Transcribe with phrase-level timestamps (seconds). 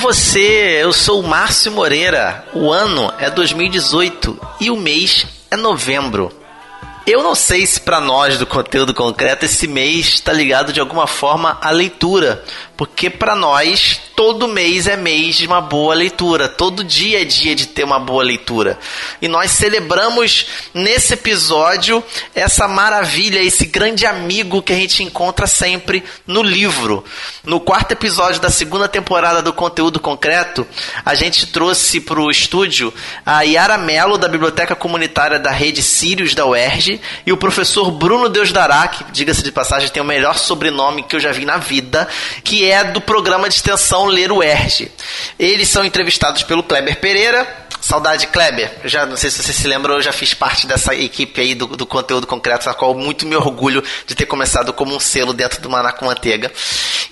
[0.00, 2.46] Você, eu sou o Márcio Moreira.
[2.54, 6.32] O ano é 2018 e o mês é novembro.
[7.06, 11.06] Eu não sei se para nós do conteúdo concreto esse mês está ligado de alguma
[11.06, 12.42] forma à leitura,
[12.80, 17.54] porque para nós todo mês é mês de uma boa leitura, todo dia é dia
[17.54, 18.78] de ter uma boa leitura.
[19.20, 22.02] E nós celebramos nesse episódio
[22.34, 27.04] essa maravilha, esse grande amigo que a gente encontra sempre no livro.
[27.44, 30.66] No quarto episódio da segunda temporada do conteúdo concreto,
[31.04, 32.92] a gente trouxe para o estúdio
[33.26, 38.30] a Yara Mello da Biblioteca Comunitária da Rede Sírios da UERJ e o professor Bruno
[38.30, 41.58] Deus Dará, que diga-se de passagem tem o melhor sobrenome que eu já vi na
[41.58, 42.08] vida,
[42.42, 44.90] que é é do programa de extensão Ler o Erge.
[45.38, 47.60] Eles são entrevistados pelo Kleber Pereira.
[47.80, 48.70] Saudade, Kleber.
[48.84, 51.66] Já não sei se você se lembra, eu já fiz parte dessa equipe aí do,
[51.66, 55.60] do conteúdo concreto, na qual muito me orgulho de ter começado como um selo dentro
[55.62, 56.52] do Maná com Manteiga.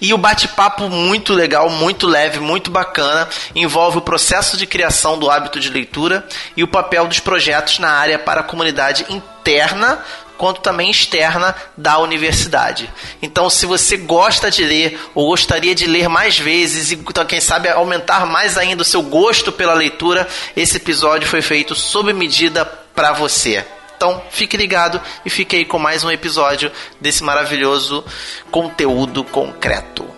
[0.00, 5.30] E o bate-papo muito legal, muito leve, muito bacana, envolve o processo de criação do
[5.30, 9.98] hábito de leitura e o papel dos projetos na área para a comunidade interna
[10.38, 12.90] quanto também externa da universidade.
[13.20, 17.40] Então, se você gosta de ler ou gostaria de ler mais vezes e, então, quem
[17.40, 22.64] sabe, aumentar mais ainda o seu gosto pela leitura, esse episódio foi feito sob medida
[22.64, 23.64] para você.
[23.96, 28.04] Então, fique ligado e fique aí com mais um episódio desse maravilhoso
[28.48, 30.17] conteúdo concreto.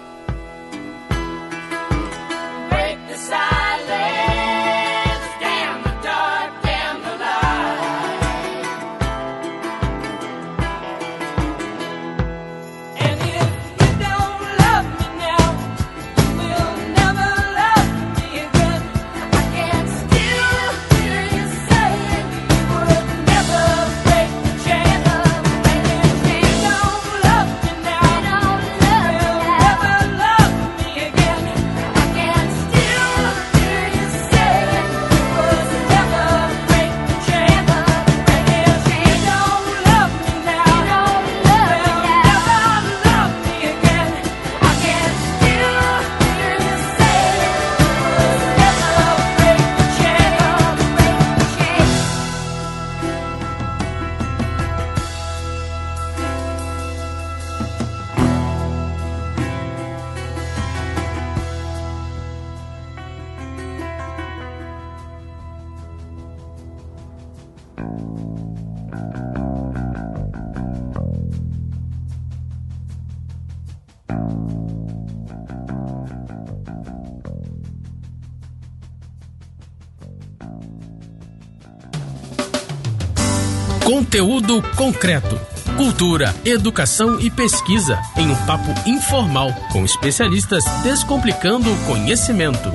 [84.10, 85.40] Conteúdo concreto.
[85.76, 92.72] Cultura, educação e pesquisa em um papo informal com especialistas descomplicando o conhecimento.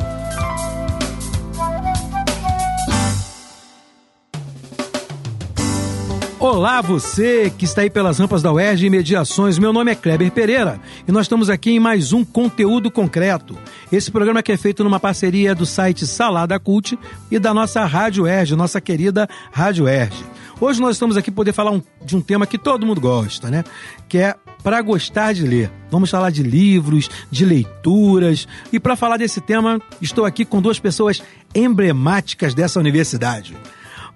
[6.39, 9.59] Olá, você que está aí pelas rampas da UERJ e Mediações.
[9.59, 13.57] Meu nome é Kleber Pereira e nós estamos aqui em mais um conteúdo concreto.
[13.91, 16.97] Esse programa que é feito numa parceria do site Salada Cult
[17.29, 20.34] e da nossa Rádio UERJ, nossa querida Rádio UERJ.
[20.59, 23.49] Hoje nós estamos aqui para poder falar um, de um tema que todo mundo gosta,
[23.49, 23.63] né?
[24.07, 25.69] Que é para gostar de ler.
[25.91, 28.47] Vamos falar de livros, de leituras.
[28.71, 31.21] E para falar desse tema, estou aqui com duas pessoas
[31.53, 33.55] emblemáticas dessa universidade.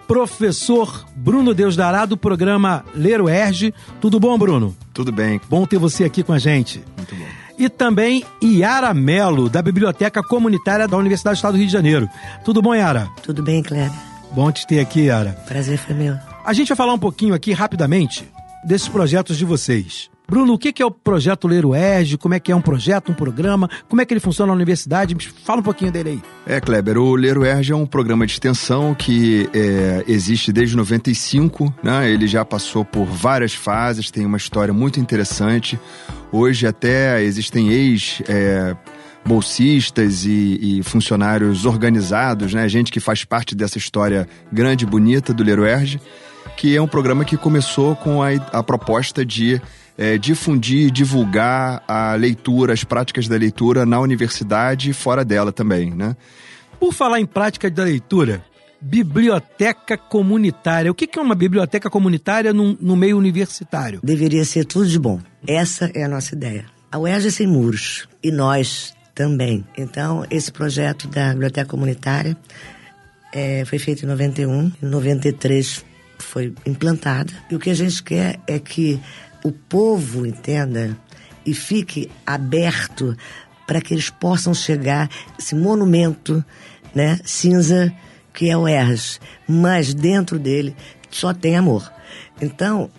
[0.07, 3.71] Professor Bruno Deus Dará, do programa Ler o Erge.
[4.01, 4.75] Tudo bom, Bruno?
[4.91, 5.39] Tudo bem.
[5.47, 6.83] Bom ter você aqui com a gente.
[6.97, 7.25] Muito bom.
[7.59, 12.09] E também Yara Melo, da Biblioteca Comunitária da Universidade do Estado do Rio de Janeiro.
[12.43, 13.07] Tudo bom, Yara?
[13.21, 13.91] Tudo bem, Kleber.
[14.31, 15.33] Bom te ter aqui, Yara.
[15.45, 16.28] Prazer foi meu.
[16.49, 18.27] A gente vai falar um pouquinho aqui rapidamente
[18.65, 20.09] desses projetos de vocês.
[20.27, 22.17] Bruno, o que é o projeto Ler o ERG?
[22.17, 23.69] Como é que é um projeto, um programa?
[23.87, 25.15] Como é que ele funciona na universidade?
[25.45, 26.21] Fala um pouquinho dele aí.
[26.47, 30.75] É, Kleber, o Ler o ERG é um programa de extensão que é, existe desde
[30.75, 32.09] 95, né?
[32.09, 35.79] Ele já passou por várias fases, tem uma história muito interessante.
[36.31, 38.23] Hoje até existem ex...
[38.27, 38.75] É,
[39.25, 42.67] bolsistas e, e, funcionários organizados, né?
[42.67, 45.99] Gente que faz parte dessa história grande e bonita do Leroerge.
[46.57, 49.61] Que é um programa que começou com a, a proposta de
[49.97, 55.91] é, difundir, divulgar a leitura, as práticas da leitura na universidade e fora dela também,
[55.91, 56.15] né?
[56.79, 58.41] Por falar em prática da leitura,
[58.79, 60.89] biblioteca comunitária.
[60.89, 63.99] O que é uma biblioteca comunitária no, no meio universitário?
[64.01, 65.19] Deveria ser tudo de bom.
[65.45, 66.65] Essa é a nossa ideia.
[66.91, 69.65] A UERJ é sem muros e nós também.
[69.77, 72.37] Então, esse projeto da biblioteca comunitária
[73.33, 75.85] é, foi feito em 91, em 93
[76.23, 77.33] foi implantada.
[77.49, 78.99] E o que a gente quer é que
[79.43, 80.97] o povo entenda
[81.45, 83.15] e fique aberto
[83.65, 86.43] para que eles possam chegar esse monumento,
[86.93, 87.93] né, cinza
[88.33, 90.75] que é o ERS, mas dentro dele
[91.09, 91.91] só tem amor.
[92.41, 92.89] Então,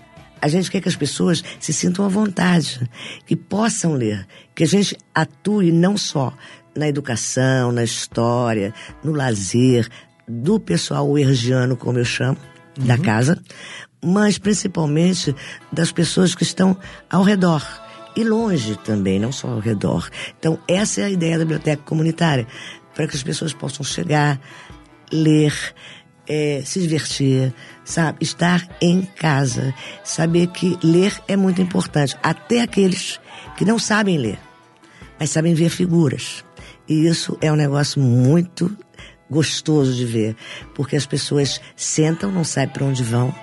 [0.40, 2.88] a gente quer que as pessoas se sintam à vontade,
[3.26, 6.32] que possam ler, que a gente atue não só
[6.74, 8.72] na educação, na história,
[9.02, 9.88] no lazer,
[10.26, 12.38] do pessoal ergiano, como eu chamo,
[12.78, 12.86] uhum.
[12.86, 13.40] da casa,
[14.04, 15.34] mas principalmente
[15.72, 16.76] das pessoas que estão
[17.08, 17.62] ao redor.
[18.16, 20.08] E longe também, não só ao redor.
[20.38, 22.46] Então, essa é a ideia da biblioteca comunitária,
[22.94, 24.40] para que as pessoas possam chegar,
[25.12, 25.54] ler,
[26.28, 28.18] é, se divertir, sabe?
[28.20, 29.72] Estar em casa.
[30.02, 32.16] Saber que ler é muito importante.
[32.22, 33.20] Até aqueles
[33.56, 34.38] que não sabem ler,
[35.18, 36.44] mas sabem ver figuras.
[36.88, 38.76] E isso é um negócio muito
[39.30, 40.36] gostoso de ver,
[40.74, 43.34] porque as pessoas sentam, não sabem para onde vão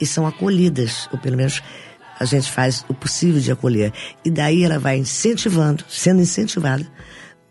[0.00, 1.62] e são acolhidas, ou pelo menos
[2.18, 3.92] a gente faz o possível de acolher.
[4.24, 6.86] E daí ela vai incentivando, sendo incentivada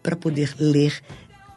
[0.04, 1.02] para poder ler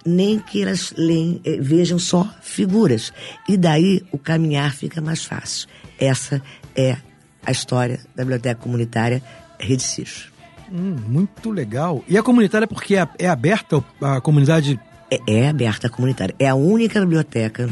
[0.05, 3.13] nem que elas leem, eh, vejam só figuras.
[3.49, 5.69] E daí o caminhar fica mais fácil.
[5.99, 6.43] Essa
[6.75, 6.97] é
[7.45, 9.23] a história da Biblioteca Comunitária
[9.59, 10.33] Rede Cis.
[10.73, 12.03] Hum, muito legal.
[12.09, 14.81] E a comunitária, porque é, é aberta a comunidade?
[15.13, 16.35] É, é, aberta comunitária.
[16.39, 17.69] É a única biblioteca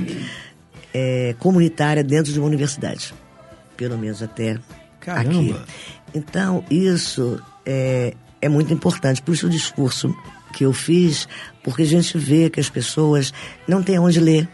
[0.92, 3.14] é, comunitária dentro de uma universidade.
[3.78, 4.58] Pelo menos até
[5.00, 5.30] Caramba.
[5.30, 5.56] aqui.
[6.14, 9.22] Então, isso é, é muito importante.
[9.22, 10.14] Por isso o discurso
[10.52, 11.26] que eu fiz,
[11.62, 13.32] porque a gente vê que as pessoas
[13.66, 14.46] não têm onde ler.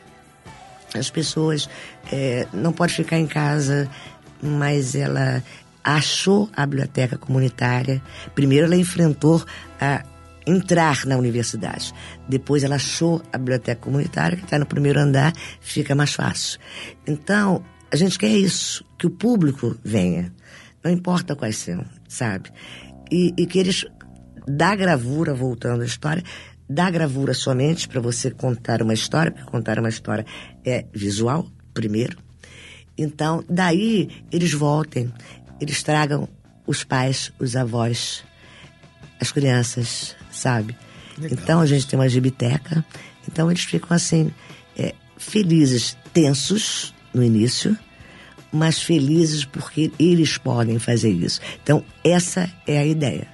[0.95, 1.69] As pessoas
[2.13, 3.91] é, não podem ficar em casa,
[4.41, 5.43] mas ela
[5.83, 8.01] achou a biblioteca comunitária.
[8.33, 9.45] Primeiro ela enfrentou
[9.81, 10.05] a
[10.47, 11.93] entrar na universidade.
[12.29, 16.61] Depois ela achou a biblioteca comunitária, que está no primeiro andar, fica mais fácil.
[17.07, 20.33] Então, a gente quer isso, que o público venha.
[20.85, 22.51] Não importa quais são, sabe?
[23.11, 23.85] E, e que eles
[24.47, 26.23] da gravura, voltando à história,
[26.69, 30.25] da gravura somente para você contar uma história, porque contar uma história
[30.65, 32.19] é visual, primeiro.
[32.97, 35.13] Então, daí eles voltem,
[35.61, 36.29] eles tragam
[36.67, 38.25] os pais, os avós,
[39.21, 40.77] as crianças, sabe?
[41.19, 41.39] Legal.
[41.43, 42.85] Então a gente tem uma gibiteca,
[43.29, 44.31] então eles ficam assim,
[44.77, 47.77] é, felizes, tensos no início,
[48.53, 51.41] mas felizes porque eles podem fazer isso.
[51.63, 53.27] Então, essa é a ideia.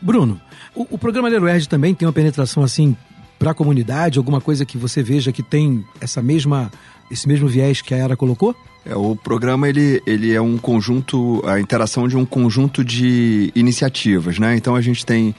[0.00, 0.40] Bruno,
[0.74, 2.96] o, o programa Leroerd também tem uma penetração assim
[3.38, 6.70] para a comunidade, alguma coisa que você veja que tem essa mesma
[7.10, 8.54] esse mesmo viés que a Era colocou?
[8.84, 14.38] É, o programa ele, ele é um conjunto, a interação de um conjunto de iniciativas,
[14.38, 14.56] né?
[14.56, 15.34] Então a gente tem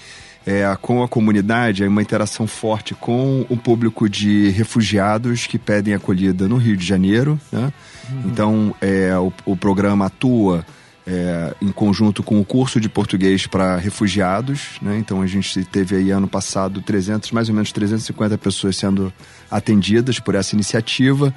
[0.48, 5.94] é, com a comunidade é uma interação forte com o público de refugiados que pedem
[5.94, 7.74] acolhida no Rio de Janeiro, né?
[8.10, 8.22] Uhum.
[8.28, 10.66] Então é, o, o programa atua
[11.06, 14.98] é, em conjunto com o curso de português para refugiados, né?
[14.98, 19.12] Então a gente teve aí ano passado 300, mais ou menos 350 pessoas sendo
[19.52, 21.36] atendidas por essa iniciativa.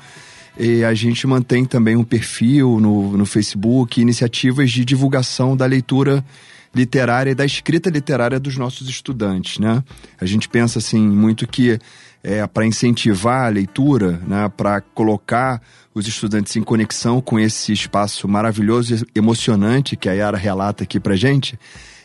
[0.57, 6.25] E a gente mantém também um perfil no, no Facebook, iniciativas de divulgação da leitura
[6.75, 9.83] literária e da escrita literária dos nossos estudantes, né?
[10.21, 11.79] A gente pensa assim muito que
[12.23, 15.61] é, para incentivar a leitura, né, para colocar
[15.95, 21.01] os estudantes em conexão com esse espaço maravilhoso e emocionante que a Yara relata aqui
[21.01, 21.59] para gente,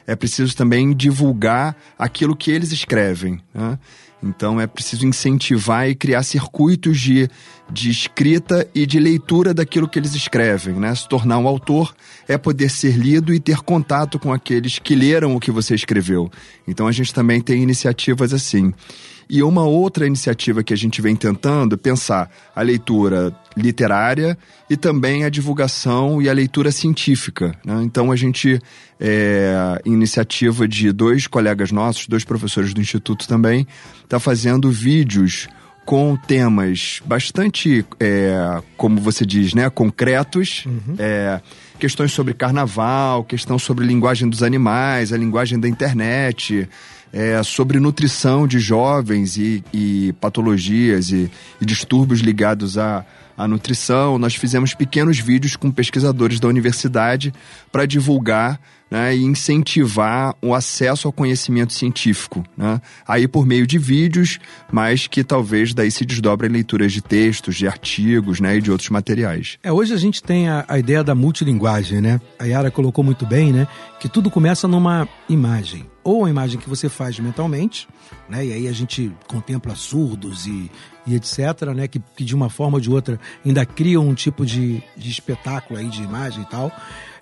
[0.07, 3.41] é preciso também divulgar aquilo que eles escrevem.
[3.53, 3.77] Né?
[4.23, 7.29] Então é preciso incentivar e criar circuitos de,
[7.69, 10.75] de escrita e de leitura daquilo que eles escrevem.
[10.75, 10.93] Né?
[10.93, 11.93] Se tornar um autor
[12.27, 16.29] é poder ser lido e ter contato com aqueles que leram o que você escreveu.
[16.67, 18.73] Então a gente também tem iniciativas assim.
[19.27, 24.37] E uma outra iniciativa que a gente vem tentando pensar a leitura literária
[24.69, 27.55] e também a divulgação e a leitura científica.
[27.65, 27.81] Né?
[27.83, 28.59] Então a gente,
[28.99, 33.65] é, iniciativa de dois colegas nossos, dois professores do Instituto também,
[34.03, 35.47] está fazendo vídeos
[35.85, 40.95] com temas bastante, é, como você diz, né, concretos, uhum.
[40.97, 41.39] é,
[41.77, 46.67] questões sobre carnaval, questão sobre linguagem dos animais, a linguagem da internet,
[47.13, 53.05] é, sobre nutrição de jovens e, e patologias e, e, distúrbios ligados à,
[53.47, 54.17] nutrição.
[54.17, 57.33] Nós fizemos pequenos vídeos com pesquisadores da universidade
[57.71, 62.43] para divulgar né, e incentivar o acesso ao conhecimento científico.
[62.55, 62.79] Né?
[63.07, 64.39] Aí por meio de vídeos,
[64.71, 68.71] mas que talvez daí se desdobra em leituras de textos, de artigos né, e de
[68.71, 69.57] outros materiais.
[69.63, 72.21] É, hoje a gente tem a, a ideia da multilinguagem, né?
[72.39, 73.67] A Yara colocou muito bem, né?
[73.99, 75.85] Que tudo começa numa imagem.
[76.03, 77.87] Ou a imagem que você faz mentalmente,
[78.29, 78.45] né?
[78.45, 80.69] E aí a gente contempla surdos e,
[81.07, 81.87] e etc., né?
[81.87, 85.79] Que, que de uma forma ou de outra ainda criam um tipo de, de espetáculo
[85.79, 86.71] aí de imagem e tal.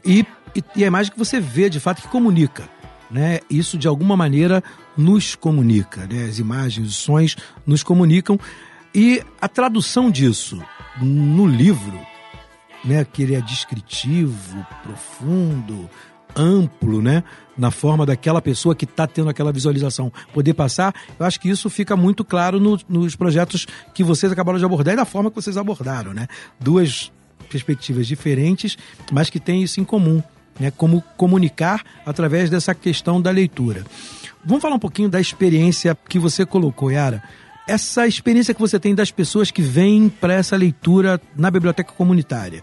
[0.06, 2.70] E, e, e a imagem que você vê, de fato, que comunica.
[3.10, 3.40] Né?
[3.50, 4.64] Isso de alguma maneira
[4.98, 6.26] nos comunica, né?
[6.26, 8.40] As imagens, os sons nos comunicam
[8.94, 10.62] e a tradução disso
[11.00, 12.00] no livro,
[12.84, 13.06] né?
[13.06, 15.88] Que ele é descritivo, profundo,
[16.36, 17.24] amplo, né?
[17.56, 21.70] Na forma daquela pessoa que está tendo aquela visualização poder passar, eu acho que isso
[21.70, 25.36] fica muito claro no, nos projetos que vocês acabaram de abordar e da forma que
[25.36, 26.28] vocês abordaram, né?
[26.60, 27.12] Duas
[27.50, 28.78] perspectivas diferentes,
[29.12, 30.24] mas que têm isso em comum,
[30.60, 30.72] né?
[30.76, 33.84] Como comunicar através dessa questão da leitura.
[34.46, 37.24] Vamos falar um pouquinho da experiência que você colocou, Yara.
[37.68, 42.62] Essa experiência que você tem das pessoas que vêm para essa leitura na biblioteca comunitária.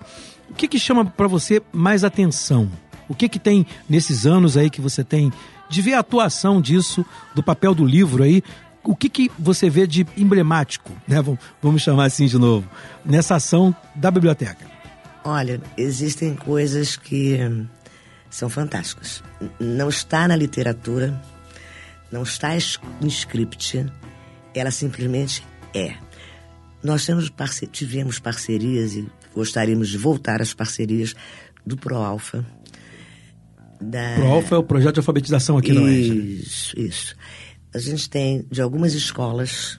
[0.50, 2.70] O que, que chama para você mais atenção?
[3.09, 5.32] O que, que tem nesses anos aí que você tem
[5.70, 7.04] de ver a atuação disso,
[7.35, 8.42] do papel do livro aí?
[8.85, 11.16] O que, que você vê de emblemático, né?
[11.62, 12.68] Vamos chamar assim de novo,
[13.04, 14.66] nessa ação da biblioteca?
[15.25, 17.38] Olha, existem coisas que
[18.30, 19.22] são fantásticas.
[19.58, 21.20] Não está na literatura,
[22.10, 22.50] não está
[23.00, 23.84] no script,
[24.54, 25.44] ela simplesmente
[25.75, 25.94] é.
[26.82, 31.14] Nós temos parce tivemos parcerias e gostaríamos de voltar às parcerias
[31.66, 32.44] do ProAlfa.
[33.80, 34.14] Da...
[34.16, 36.40] ProAlfa é o projeto de alfabetização aqui no Oeste.
[36.42, 37.16] Isso, isso.
[37.72, 39.78] A gente tem de algumas escolas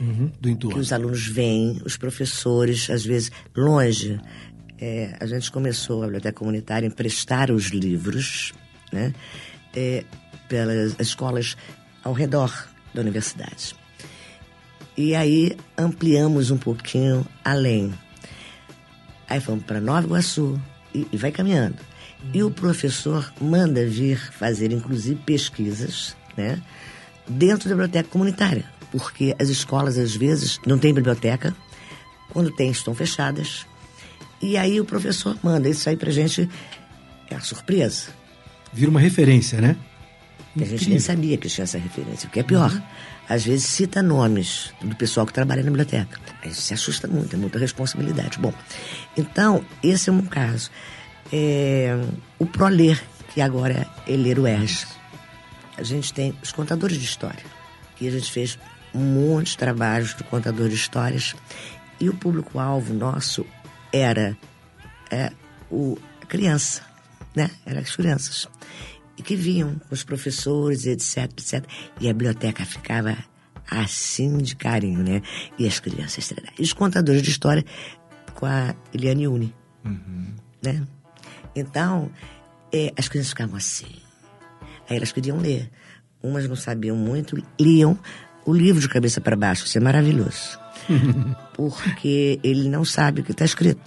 [0.00, 0.74] uhum, do entorno.
[0.74, 4.20] que os alunos vêm, os professores, às vezes longe.
[4.84, 8.52] É, a gente começou a biblioteca comunitária a emprestar os livros,
[8.90, 9.14] né?
[9.72, 10.04] É,
[10.48, 11.56] pelas escolas
[12.02, 12.52] ao redor
[12.92, 13.76] da universidade.
[14.96, 17.94] E aí ampliamos um pouquinho além.
[19.28, 20.60] Aí fomos para Nova Iguaçu
[20.92, 21.78] e, e vai caminhando.
[22.34, 26.60] E o professor manda vir fazer, inclusive, pesquisas, né?
[27.28, 28.64] Dentro da biblioteca comunitária.
[28.90, 31.54] Porque as escolas, às vezes, não têm biblioteca.
[32.30, 33.64] Quando tem, estão fechadas.
[34.42, 36.48] E aí o professor manda isso aí pra gente.
[37.30, 38.08] É uma surpresa.
[38.72, 39.76] Vira uma referência, né?
[40.56, 42.28] Que a gente nem sabia que tinha essa referência.
[42.28, 42.82] O que é pior, uhum.
[43.28, 46.18] às vezes cita nomes do pessoal que trabalha na biblioteca.
[46.42, 48.38] A gente se assusta muito, é muita responsabilidade.
[48.38, 48.52] Bom,
[49.16, 50.70] então, esse é um caso.
[51.32, 51.98] É,
[52.38, 53.00] o ProLer,
[53.32, 54.86] que agora é Ler o ERJ.
[55.78, 57.44] A gente tem os contadores de história,
[57.96, 58.58] que a gente fez
[58.92, 61.34] muitos trabalhos de contador de histórias.
[61.98, 63.46] E o público-alvo nosso
[63.92, 64.36] era
[65.10, 65.32] é,
[65.70, 66.82] o, a criança,
[67.34, 67.50] né?
[67.66, 68.48] Eram as crianças
[69.16, 71.64] e que vinham os professores, etc, etc.
[72.00, 73.16] E a biblioteca ficava
[73.70, 75.22] assim de carinho, né?
[75.58, 77.64] E as crianças, e os contadores de história
[78.34, 80.34] com a Eliane Uni, uhum.
[80.62, 80.86] né?
[81.54, 82.10] Então,
[82.72, 83.86] é, as crianças ficavam assim.
[84.88, 85.70] Aí elas queriam ler.
[86.22, 87.98] Umas não sabiam muito, liam
[88.44, 89.64] o livro de cabeça para baixo.
[89.66, 90.58] Isso é maravilhoso.
[91.54, 93.80] Porque ele não sabe o que está escrito,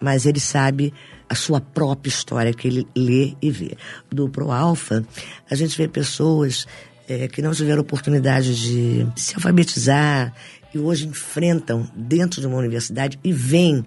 [0.00, 0.92] mas ele sabe
[1.28, 3.76] a sua própria história que ele lê e vê.
[4.10, 5.04] Do Pro Alfa,
[5.48, 6.66] a gente vê pessoas
[7.08, 10.34] é, que não tiveram oportunidade de se alfabetizar
[10.74, 13.84] e hoje enfrentam dentro de uma universidade e vêm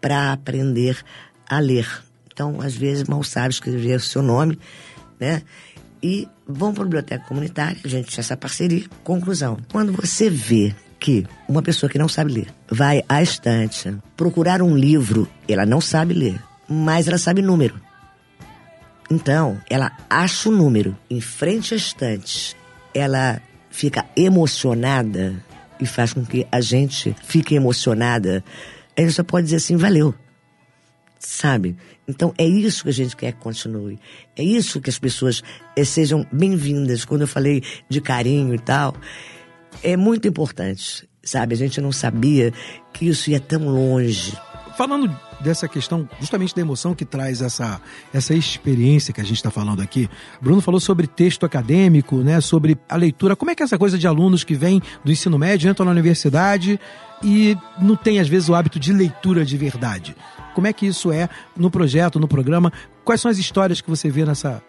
[0.00, 0.96] para aprender
[1.48, 1.86] a ler.
[2.32, 4.58] Então, às vezes, mal sabe escrever o seu nome,
[5.20, 5.42] né?
[6.02, 8.86] E vão para a biblioteca comunitária, a gente tinha essa parceria.
[9.02, 14.62] Conclusão: quando você vê que uma pessoa que não sabe ler vai à estante procurar
[14.62, 17.80] um livro, ela não sabe ler, mas ela sabe número.
[19.10, 22.54] Então, ela acha o número em frente à estante,
[22.94, 23.40] ela
[23.70, 25.42] fica emocionada
[25.80, 28.44] e faz com que a gente fique emocionada.
[28.96, 30.14] A gente só pode dizer assim, valeu.
[31.18, 31.76] Sabe?
[32.06, 33.98] Então é isso que a gente quer que continue.
[34.36, 35.42] É isso que as pessoas
[35.76, 37.04] eh, sejam bem-vindas.
[37.04, 38.94] Quando eu falei de carinho e tal,
[39.82, 41.54] é muito importante, sabe?
[41.54, 42.52] A gente não sabia
[42.92, 44.36] que isso ia tão longe.
[44.76, 47.80] Falando dessa questão justamente da emoção que traz essa,
[48.12, 50.08] essa experiência que a gente está falando aqui.
[50.40, 53.36] Bruno falou sobre texto acadêmico, né, sobre a leitura.
[53.36, 55.92] Como é que é essa coisa de alunos que vêm do ensino médio, entram na
[55.92, 56.78] universidade
[57.22, 60.16] e não tem às vezes o hábito de leitura de verdade?
[60.54, 62.72] Como é que isso é no projeto, no programa?
[63.04, 64.62] Quais são as histórias que você vê nessa,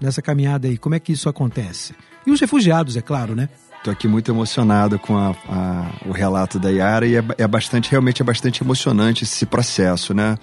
[0.00, 0.78] nessa caminhada aí?
[0.78, 1.94] Como é que isso acontece?
[2.26, 3.48] E os refugiados, é claro, né?
[3.86, 7.88] Estou aqui muito emocionado com a, a, o relato da Yara e é, é, bastante,
[7.88, 10.36] realmente é bastante emocionante esse processo, né?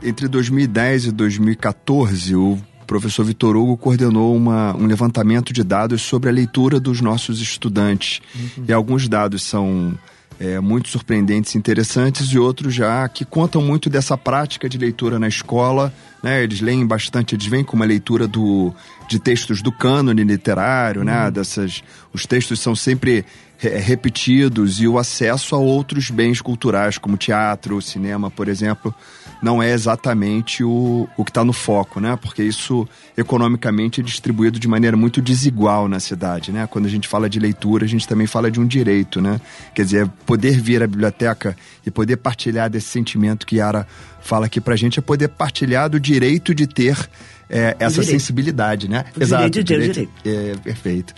[0.00, 6.30] Entre 2010 e 2014, o professor Vitor Hugo coordenou uma, um levantamento de dados sobre
[6.30, 8.20] a leitura dos nossos estudantes.
[8.32, 8.66] Uhum.
[8.68, 9.98] E alguns dados são
[10.38, 15.18] é, muito surpreendentes e interessantes e outros já que contam muito dessa prática de leitura
[15.18, 15.92] na escola.
[16.22, 16.44] Né?
[16.44, 18.72] Eles leem bastante, eles vêm com uma leitura do,
[19.08, 21.16] de textos do cânone literário, né?
[21.16, 21.24] uhum.
[21.24, 21.30] né?
[21.30, 21.82] Dessas,
[22.12, 23.24] os textos são sempre
[23.58, 28.94] repetidos e o acesso a outros bens culturais, como teatro, cinema, por exemplo,
[29.42, 32.18] não é exatamente o, o que está no foco, né?
[32.20, 32.86] Porque isso
[33.16, 36.66] economicamente é distribuído de maneira muito desigual na cidade, né?
[36.66, 39.40] Quando a gente fala de leitura, a gente também fala de um direito, né?
[39.74, 43.86] Quer dizer, poder vir à biblioteca e poder partilhar desse sentimento que Yara
[44.20, 47.08] fala aqui pra gente é poder partilhar do direito de ter
[47.48, 48.10] é, essa direito.
[48.20, 49.04] sensibilidade, né?
[49.18, 49.50] O Exato.
[49.50, 49.92] Direito direito.
[49.92, 50.12] direito.
[50.24, 51.14] É, perfeito.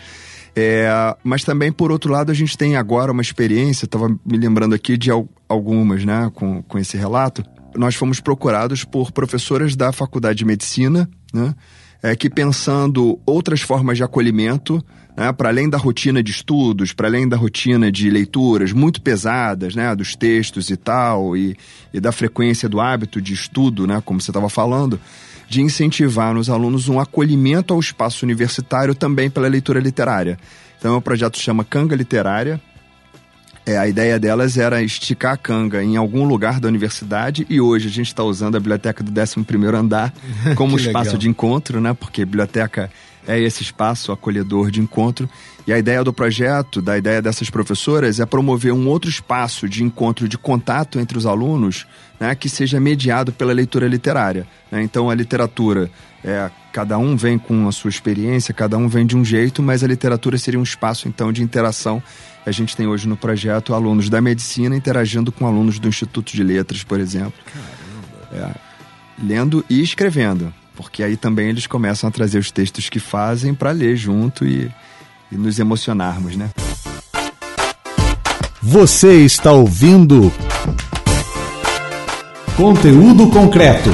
[0.60, 0.88] É,
[1.22, 4.96] mas também, por outro lado, a gente tem agora uma experiência, estava me lembrando aqui
[4.96, 5.08] de
[5.48, 7.44] algumas, né, com, com esse relato,
[7.76, 11.54] nós fomos procurados por professoras da Faculdade de Medicina, né,
[12.02, 14.84] é, que pensando outras formas de acolhimento,
[15.16, 19.76] né, para além da rotina de estudos, para além da rotina de leituras muito pesadas,
[19.76, 21.56] né, dos textos e tal, e,
[21.94, 24.98] e da frequência do hábito de estudo, né, como você estava falando,
[25.48, 30.38] de incentivar nos alunos um acolhimento ao espaço universitário também pela leitura literária.
[30.78, 32.60] Então, o projeto chama Canga Literária,
[33.68, 37.88] é, a ideia delas era esticar a canga em algum lugar da universidade e hoje
[37.88, 40.10] a gente está usando a biblioteca do 11 andar
[40.56, 41.18] como espaço legal.
[41.18, 41.92] de encontro, né?
[41.92, 42.90] Porque biblioteca
[43.28, 45.28] é esse espaço acolhedor de encontro.
[45.66, 49.84] E a ideia do projeto, da ideia dessas professoras, é promover um outro espaço de
[49.84, 51.86] encontro, de contato entre os alunos,
[52.18, 54.46] né, que seja mediado pela leitura literária.
[54.72, 54.82] Né?
[54.82, 55.90] Então, a literatura,
[56.24, 59.84] é, cada um vem com a sua experiência, cada um vem de um jeito, mas
[59.84, 62.02] a literatura seria um espaço, então, de interação
[62.46, 66.42] a gente tem hoje no projeto alunos da medicina interagindo com alunos do Instituto de
[66.42, 67.34] Letras, por exemplo.
[67.44, 68.54] Caramba!
[68.54, 68.58] É,
[69.22, 73.72] lendo e escrevendo, porque aí também eles começam a trazer os textos que fazem para
[73.72, 74.70] ler junto e,
[75.30, 76.50] e nos emocionarmos, né?
[78.62, 80.32] Você está ouvindo
[82.56, 83.90] conteúdo concreto.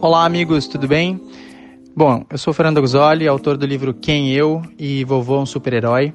[0.00, 1.20] Olá, amigos, tudo bem?
[2.00, 6.14] Bom, eu sou Fernando Guzoli, autor do livro Quem Eu e Vovô um Super-Herói.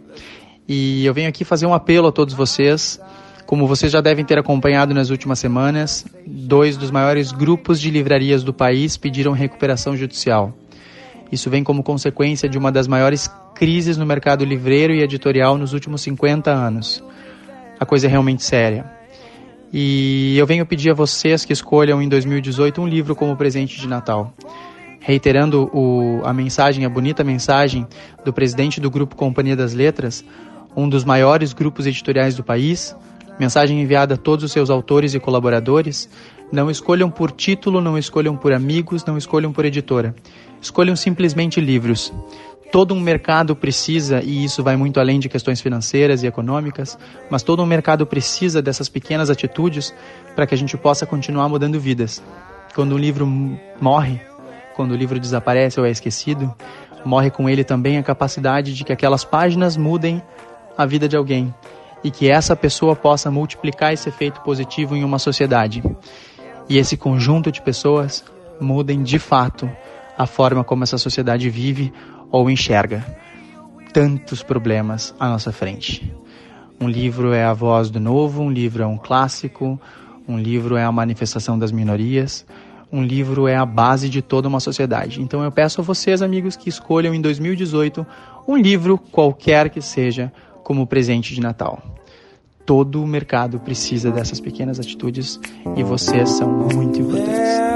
[0.67, 2.99] E eu venho aqui fazer um apelo a todos vocês.
[3.45, 8.43] Como vocês já devem ter acompanhado nas últimas semanas, dois dos maiores grupos de livrarias
[8.43, 10.57] do país pediram recuperação judicial.
[11.31, 15.71] Isso vem como consequência de uma das maiores crises no mercado livreiro e editorial nos
[15.71, 17.03] últimos 50 anos.
[17.79, 18.91] A coisa é realmente séria.
[19.71, 23.87] E eu venho pedir a vocês que escolham em 2018 um livro como presente de
[23.87, 24.33] Natal.
[25.05, 27.85] Reiterando o, a mensagem, a bonita mensagem
[28.23, 30.25] do presidente do Grupo Companhia das Letras,
[30.75, 32.95] um dos maiores grupos editoriais do país,
[33.39, 36.09] mensagem enviada a todos os seus autores e colaboradores,
[36.51, 40.15] não escolham por título, não escolham por amigos, não escolham por editora.
[40.59, 42.11] Escolham simplesmente livros
[42.71, 46.97] todo um mercado precisa, e isso vai muito além de questões financeiras e econômicas,
[47.29, 49.93] mas todo um mercado precisa dessas pequenas atitudes
[50.35, 52.21] para que a gente possa continuar mudando vidas.
[52.73, 53.25] Quando um livro
[53.79, 54.19] morre,
[54.75, 56.53] quando o livro desaparece ou é esquecido,
[57.05, 60.21] morre com ele também a capacidade de que aquelas páginas mudem
[60.77, 61.53] a vida de alguém
[62.03, 65.81] e que essa pessoa possa multiplicar esse efeito positivo em uma sociedade.
[66.67, 68.23] E esse conjunto de pessoas
[68.59, 69.69] mudem de fato
[70.17, 71.93] a forma como essa sociedade vive
[72.31, 73.05] ou enxerga
[73.93, 76.13] tantos problemas à nossa frente.
[76.79, 79.79] Um livro é a voz do novo, um livro é um clássico,
[80.27, 82.45] um livro é a manifestação das minorias,
[82.91, 85.21] um livro é a base de toda uma sociedade.
[85.21, 88.05] Então eu peço a vocês, amigos, que escolham em 2018
[88.47, 90.31] um livro qualquer que seja
[90.63, 91.81] como presente de Natal.
[92.65, 95.39] Todo o mercado precisa dessas pequenas atitudes
[95.75, 97.74] e vocês são muito importantes.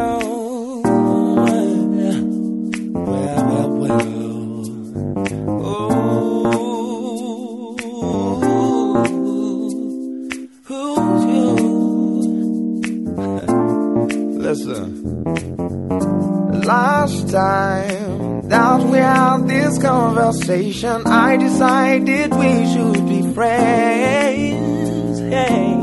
[20.29, 25.19] Conversation, I decided we should be friends.
[25.19, 25.75] Hey.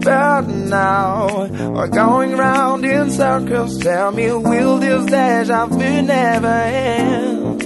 [0.00, 3.78] But now we're going round in circles.
[3.78, 7.62] Tell me, will this deja vu never end?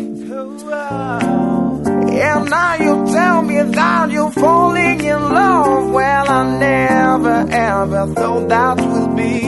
[2.12, 5.92] And now you tell me that you're falling in love.
[5.92, 9.42] Well, I never ever thought that would be.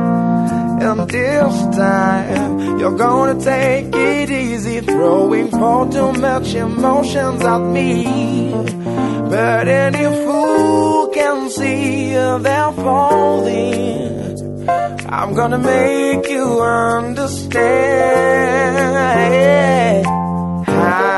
[1.06, 8.50] This time, you're gonna take it easy, throwing far too much emotions at me.
[9.30, 14.14] But any fool can see they're falling.
[15.08, 18.04] I'm gonna make you understand.
[20.66, 21.13] I'm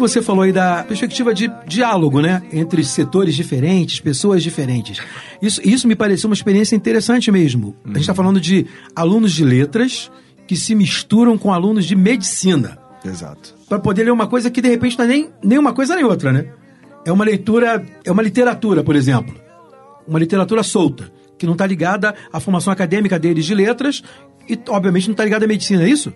[0.00, 2.42] que você falou aí da perspectiva de diálogo, né?
[2.50, 4.98] Entre setores diferentes, pessoas diferentes.
[5.42, 7.76] Isso, isso me pareceu uma experiência interessante mesmo.
[7.84, 10.10] A gente está falando de alunos de letras
[10.46, 12.78] que se misturam com alunos de medicina.
[13.04, 13.54] Exato.
[13.68, 16.04] Para poder ler uma coisa que de repente não é nem, nem uma coisa nem
[16.04, 16.46] outra, né?
[17.04, 19.34] É uma leitura, é uma literatura, por exemplo.
[20.08, 24.02] Uma literatura solta, que não está ligada à formação acadêmica deles de letras
[24.48, 26.12] e, obviamente, não está ligada à medicina, é isso?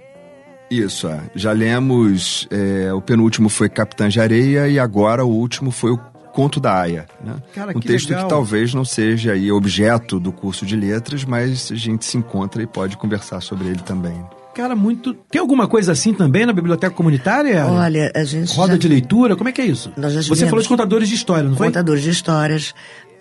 [0.78, 1.20] Isso, é.
[1.34, 5.98] Já lemos, é, o penúltimo foi Capitã de Areia e agora o último foi o
[6.32, 7.06] Conto da Aya.
[7.24, 7.34] Né?
[7.54, 8.24] Cara, um que texto legal.
[8.24, 12.60] que talvez não seja aí objeto do curso de letras, mas a gente se encontra
[12.62, 14.20] e pode conversar sobre ele também.
[14.54, 15.14] Cara, muito.
[15.14, 17.64] Tem alguma coisa assim também na biblioteca comunitária?
[17.66, 18.54] Olha, a gente.
[18.54, 19.34] Roda já- de leitura?
[19.36, 19.92] Como é que é isso?
[19.96, 21.66] Nós já Você falou de contadores de história, não foi?
[21.66, 22.72] Contadores de histórias.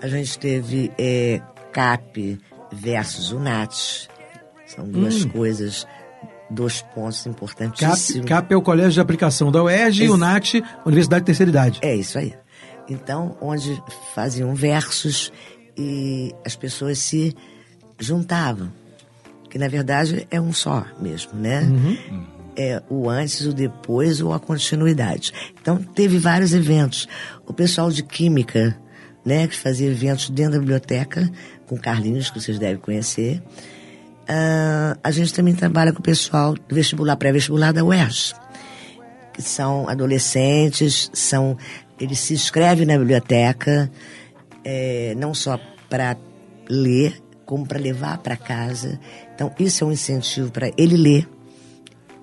[0.02, 2.40] A gente teve é, CAP
[2.72, 4.08] versus UNAT.
[4.68, 5.30] São duas Hum.
[5.30, 5.88] coisas,
[6.50, 8.26] dois pontos CAP, importantíssimos.
[8.28, 11.80] CAP é o Colégio de Aplicação da UERJ e o NAT, Universidade de Terceira Idade.
[11.82, 12.34] É isso aí.
[12.90, 13.82] Então, onde
[14.14, 15.32] faziam versos
[15.78, 17.36] e as pessoas se
[18.00, 18.72] juntavam.
[19.50, 21.62] Que na verdade é um só mesmo, né?
[22.56, 25.32] É o antes, o depois ou a continuidade.
[25.62, 27.08] Então, teve vários eventos.
[27.48, 28.78] O pessoal de Química,
[29.26, 31.32] né, que fazia eventos dentro da biblioteca,
[31.68, 33.42] com Carlinhos, que vocês devem conhecer.
[34.28, 38.34] Ah, a gente também trabalha com o pessoal do vestibular, pré-vestibular da UERJ
[39.34, 41.58] que são adolescentes, são
[42.00, 43.92] eles se inscrevem na biblioteca
[44.64, 45.60] é, não só
[45.90, 46.16] para
[46.70, 49.00] ler, como para levar para casa.
[49.34, 51.28] Então isso é um incentivo para ele ler.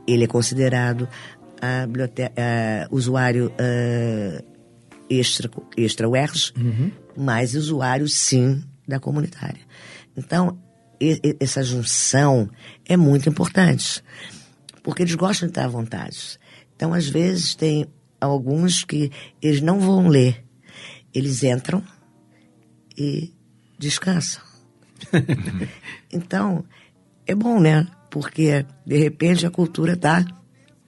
[0.07, 1.09] Ele é considerado
[1.61, 4.43] a biblioteca, a usuário ah,
[5.09, 6.55] extra extra UERJ,
[7.17, 9.61] mas usuário sim da comunitária.
[10.17, 10.59] Então
[11.41, 12.51] essa junção
[12.87, 14.03] é muito importante
[14.83, 16.39] porque eles gostam de estar à vontade.
[16.75, 17.87] Então, às vezes, tem
[18.21, 19.11] alguns que
[19.41, 20.45] eles não vão ler.
[21.15, 21.83] Eles entram
[22.97, 23.33] e
[23.79, 24.43] descansam.
[26.13, 26.65] então,
[27.27, 27.87] é bom, né?
[28.11, 30.25] Porque, de repente, a cultura está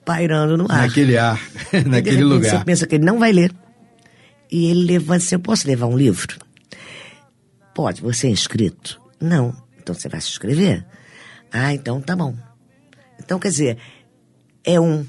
[0.05, 0.87] pairando no ar.
[0.87, 1.39] Naquele ar,
[1.85, 2.59] naquele repente, lugar.
[2.59, 3.53] Você pensa que ele não vai ler.
[4.51, 6.37] E ele levanta assim, eu posso levar um livro?
[7.73, 9.01] Pode, você é inscrito?
[9.19, 9.62] Não.
[9.83, 10.85] Então você vai se inscrever?
[11.51, 12.35] Ah, então tá bom.
[13.19, 13.77] Então, quer dizer,
[14.63, 15.05] é um.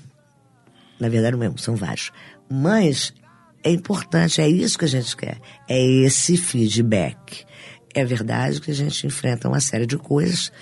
[1.01, 2.13] Na verdade, não é um, são vários.
[2.51, 3.15] Mas
[3.63, 5.41] é importante, é isso que a gente quer.
[5.69, 7.45] É esse feedback.
[7.95, 10.53] É verdade que a gente enfrenta uma série de coisas,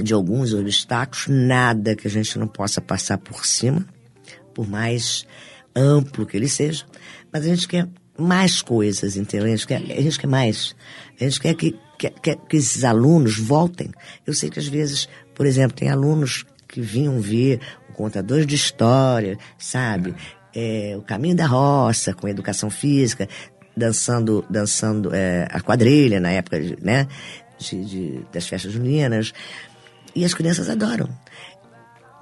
[0.00, 3.84] de alguns obstáculos, nada que a gente não possa passar por cima,
[4.54, 5.26] por mais
[5.74, 6.84] amplo que ele seja.
[7.32, 9.46] Mas a gente quer mais coisas, entendeu?
[9.46, 10.76] A gente quer, a gente quer mais.
[11.18, 13.90] A gente quer que, que, que, esses alunos voltem.
[14.26, 18.54] Eu sei que às vezes, por exemplo, tem alunos que vinham ver o contador de
[18.54, 20.14] história, sabe?
[20.54, 23.28] É, o caminho da roça, com educação física,
[23.76, 27.06] dançando, dançando é, a quadrilha na época, né?
[27.58, 29.32] De, de- das festas juninas.
[30.14, 31.08] E as crianças adoram.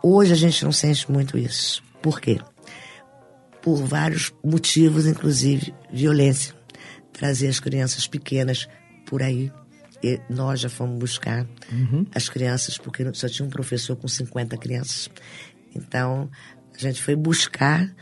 [0.02, 1.82] Hoje a gente não sente muito isso.
[2.00, 2.38] Por quê?
[3.62, 6.54] Por vários motivos, inclusive violência.
[7.12, 8.68] Trazer as crianças pequenas
[9.06, 9.50] por aí.
[10.02, 11.46] E nós já fomos buscar
[12.14, 15.08] as crianças, porque só tinha um professor com 50 crianças.
[15.74, 16.30] Então,
[16.74, 17.92] a gente foi buscar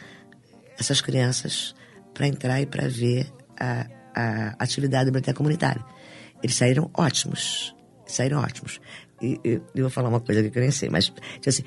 [0.78, 1.74] essas crianças
[2.12, 3.26] para entrar e para ver
[3.59, 5.85] a, a atividade da biblioteca comunitária.
[6.42, 7.74] Eles saíram ótimos.
[8.07, 8.80] Saíram ótimos.
[9.22, 11.62] E, e eu vou falar uma coisa que eu nem sei, mas, tipo assim,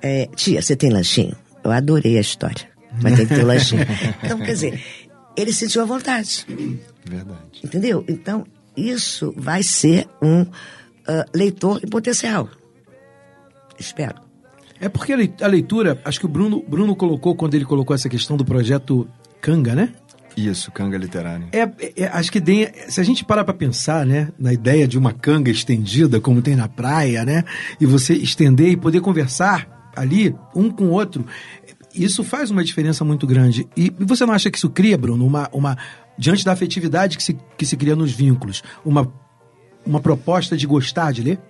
[0.00, 1.36] é, tia, você tem lanchinho?
[1.62, 2.68] Eu adorei a história,
[3.00, 3.86] mas tem que ter lanchinho.
[4.24, 4.82] Então, quer dizer,
[5.36, 6.46] ele sentiu a vontade.
[7.04, 7.60] Verdade.
[7.62, 8.04] Entendeu?
[8.08, 8.44] Então,
[8.76, 10.46] isso vai ser um
[11.06, 12.48] ah, leitor em potencial.
[13.78, 14.16] Espero.
[14.80, 17.94] É porque a lei- a leitura, acho que o Bruno, Bruno colocou, quando ele colocou
[17.94, 19.08] essa questão do projeto
[19.40, 19.92] Canga, né?
[20.36, 21.48] Isso, canga literário.
[21.52, 24.88] É, é- é- acho que tem, se a gente parar para pensar, né, na ideia
[24.88, 27.44] de uma canga estendida, como tem na praia, né,
[27.78, 31.26] e você estender e poder conversar ali, um com o outro,
[31.94, 33.68] isso faz uma diferença muito grande.
[33.76, 35.76] E, e você não acha que isso cria, Bruno, uma, uma
[36.18, 39.12] diante da afetividade que se, que se cria nos vínculos, uma,
[39.84, 41.40] uma proposta de gostar de ler?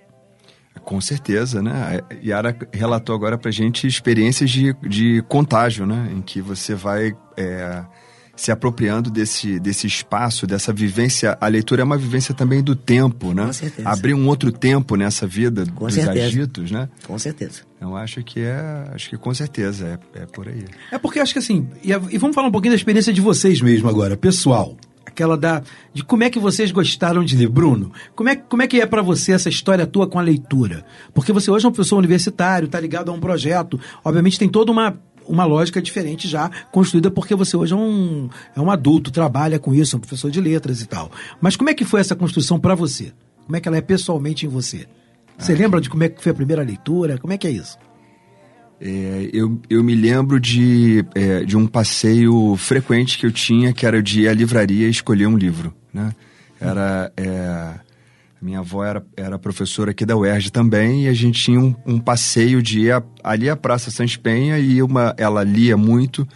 [0.83, 1.71] Com certeza, né?
[2.09, 6.11] A Yara relatou agora pra gente experiências de, de contágio, né?
[6.11, 7.83] Em que você vai é,
[8.35, 11.37] se apropriando desse, desse espaço, dessa vivência.
[11.39, 13.45] A leitura é uma vivência também do tempo, né?
[13.45, 13.89] Com certeza.
[13.89, 16.25] Abrir um outro tempo nessa vida Com dos certeza.
[16.25, 16.89] agitos, né?
[17.05, 17.61] Com certeza.
[17.79, 20.65] Eu acho que é, acho que com certeza é, é por aí.
[20.91, 23.61] É porque acho que assim, e, e vamos falar um pouquinho da experiência de vocês
[23.61, 24.75] mesmo agora, pessoal.
[25.05, 25.61] Aquela da
[25.93, 27.91] de como é que vocês gostaram de ler, Bruno?
[28.15, 30.83] Como é, como é que é pra você essa história tua com a leitura?
[31.13, 34.71] Porque você hoje é um professor universitário, tá ligado a um projeto, obviamente tem toda
[34.71, 39.59] uma uma lógica diferente já construída porque você hoje é um, é um adulto, trabalha
[39.59, 41.11] com isso, é um professor de letras e tal.
[41.41, 43.11] Mas como é que foi essa construção pra você?
[43.45, 44.87] Como é que ela é pessoalmente em você?
[45.37, 47.17] Você lembra de como é que foi a primeira leitura?
[47.17, 47.77] Como é que é isso?
[48.79, 53.85] É, eu, eu me lembro de, é, de um passeio frequente que eu tinha, que
[53.85, 56.13] era de ir à livraria e escolher um livro, né?
[56.59, 57.11] Era...
[57.17, 57.79] é,
[58.43, 61.97] minha avó era, era professora aqui da UERJ também e a gente tinha um, um
[61.99, 66.27] passeio de ir a- ali à Praça Sans Penha e uma, ela lia muito,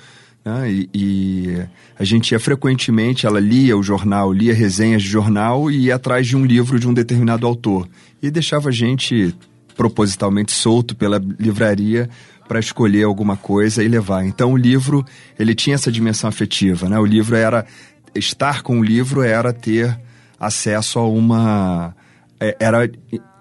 [0.44, 0.72] né?
[0.72, 1.58] E, e
[2.00, 6.26] a gente ia frequentemente, ela lia o jornal, lia resenhas de jornal e ia atrás
[6.26, 7.88] de um livro de um determinado autor.
[8.24, 9.36] E deixava a gente
[9.76, 12.10] propositalmente solto pela livraria
[12.48, 14.26] para escolher alguma coisa e levar.
[14.26, 15.06] Então o livro,
[15.38, 16.98] ele tinha essa dimensão afetiva, né?
[16.98, 17.66] O livro era
[18.16, 20.00] estar com o livro era ter
[20.40, 21.96] acesso a uma
[22.40, 22.90] é, era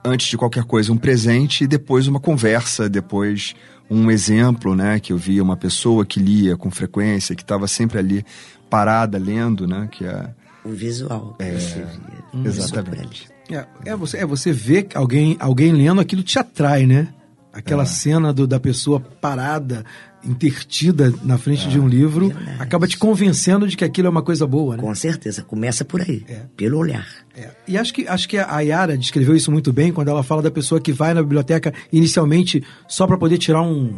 [0.04, 3.54] antes de qualquer coisa um presente e depois uma conversa, depois
[3.90, 7.98] um exemplo, né, que eu via uma pessoa que lia com frequência, que estava sempre
[7.98, 8.24] ali
[8.70, 10.28] parada lendo, né, que é
[10.64, 11.87] O visual que você via.
[12.35, 12.42] Hum.
[12.44, 13.28] Passou exatamente.
[13.50, 17.09] É, é você, é você ver alguém, alguém lendo aquilo te atrai, né?
[17.52, 17.87] Aquela É.
[17.87, 19.85] cena do- da pessoa parada,
[20.26, 22.56] intertida na frente de um livro, verdade.
[22.58, 24.82] acaba te convencendo de que aquilo é uma coisa boa, né?
[24.82, 26.42] Com certeza, começa por aí, É.
[26.56, 27.06] pelo olhar.
[27.36, 27.50] É.
[27.68, 30.50] E acho que, acho que a Yara descreveu isso muito bem quando ela fala da
[30.50, 33.94] pessoa que vai na biblioteca inicialmente só para poder tirar um,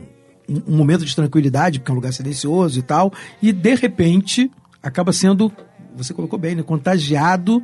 [0.48, 3.12] um, um momento de tranquilidade, porque é um lugar silencioso e tal,
[3.42, 4.50] e de repente
[4.82, 5.50] acaba sendo,
[5.96, 7.62] você colocou bem, né, contagiado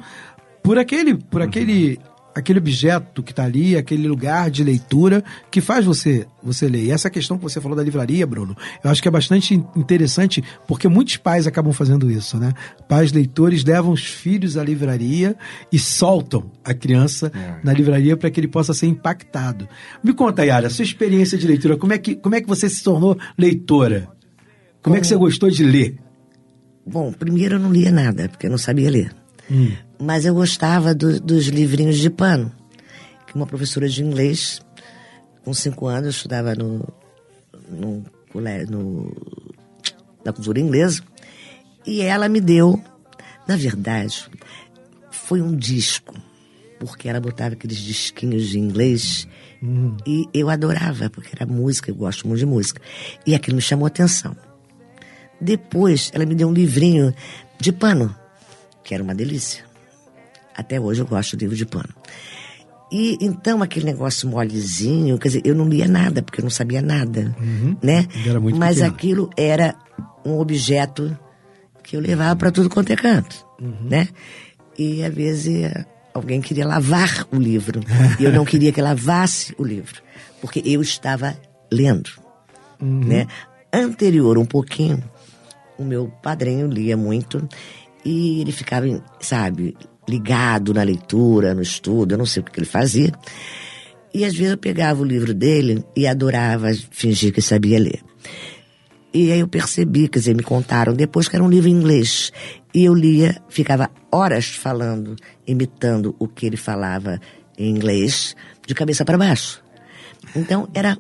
[0.63, 1.99] por aquele, por aquele,
[2.35, 6.85] aquele objeto que está ali, aquele lugar de leitura que faz você você ler.
[6.85, 9.65] E essa questão que você falou da livraria, Bruno, eu acho que é bastante in-
[9.77, 12.53] interessante porque muitos pais acabam fazendo isso, né?
[12.87, 15.37] Pais leitores levam os filhos à livraria
[15.73, 19.67] e soltam a criança na livraria para que ele possa ser impactado.
[20.03, 22.83] Me conta, Yara, sua experiência de leitura, como é que, como é que você se
[22.83, 24.09] tornou leitora?
[24.83, 25.97] Como é que você gostou de ler?
[26.87, 29.11] Bom, primeiro eu não lia nada, porque eu não sabia ler.
[29.99, 32.53] Mas eu gostava do- dos livrinhos de pano.
[33.27, 34.61] Que uma professora de inglês,
[35.45, 36.87] com cinco anos, eu estudava no,
[37.71, 38.05] no
[38.69, 39.17] no,
[40.25, 41.01] na cultura inglesa,
[41.87, 42.83] e ela me deu,
[43.47, 44.29] na verdade,
[45.11, 46.15] foi um disco,
[46.81, 49.29] porque ela botava aqueles disquinhos de inglês
[50.05, 52.83] e eu adorava, porque era música, eu gosto muito de música.
[53.25, 54.37] E aquilo me chamou a atenção.
[55.41, 57.15] Depois, ela me deu um livrinho
[57.61, 58.15] de pano,
[58.83, 59.65] que era uma delícia.
[60.57, 61.89] Até hoje eu gosto de livro de pano.
[62.93, 66.81] E então aquele negócio molezinho, quer dizer, eu não lia nada, porque eu não sabia
[66.81, 67.35] nada,
[67.83, 68.07] né?
[68.27, 68.95] Era muito Mas pequeno.
[68.95, 69.75] aquilo era
[70.25, 71.17] um objeto
[71.83, 73.45] que eu levava para tudo quanto é canto,
[73.83, 74.09] né?
[74.79, 75.71] E às vezes
[76.13, 77.81] alguém queria lavar o livro,
[78.21, 80.01] e eu não queria que lavasse o livro,
[80.41, 81.37] porque eu estava
[81.73, 82.11] lendo,
[82.81, 83.27] né?
[83.73, 85.03] Anterior um pouquinho,
[85.77, 87.49] o meu padrinho lia muito
[88.05, 88.87] e ele ficava,
[89.19, 89.77] sabe,
[90.09, 93.13] ligado na leitura, no estudo, eu não sei o que ele fazia.
[94.13, 98.01] E às vezes eu pegava o livro dele e adorava fingir que sabia ler.
[99.13, 102.33] E aí eu percebi, quer dizer, me contaram depois que era um livro em inglês.
[102.73, 107.21] E eu lia, ficava horas falando, imitando o que ele falava
[107.57, 108.35] em inglês,
[108.67, 109.63] de cabeça para baixo.
[110.35, 110.99] Então era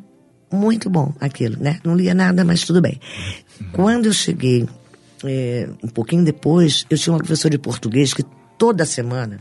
[0.52, 1.80] muito bom aquilo, né?
[1.84, 3.00] Não lia nada, mas tudo bem.
[3.72, 4.68] Quando eu cheguei,
[5.24, 8.24] eh, um pouquinho depois, eu tinha uma professora de português que
[8.58, 9.40] toda semana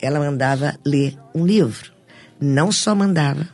[0.00, 1.92] ela mandava ler um livro.
[2.40, 3.46] Não só mandava,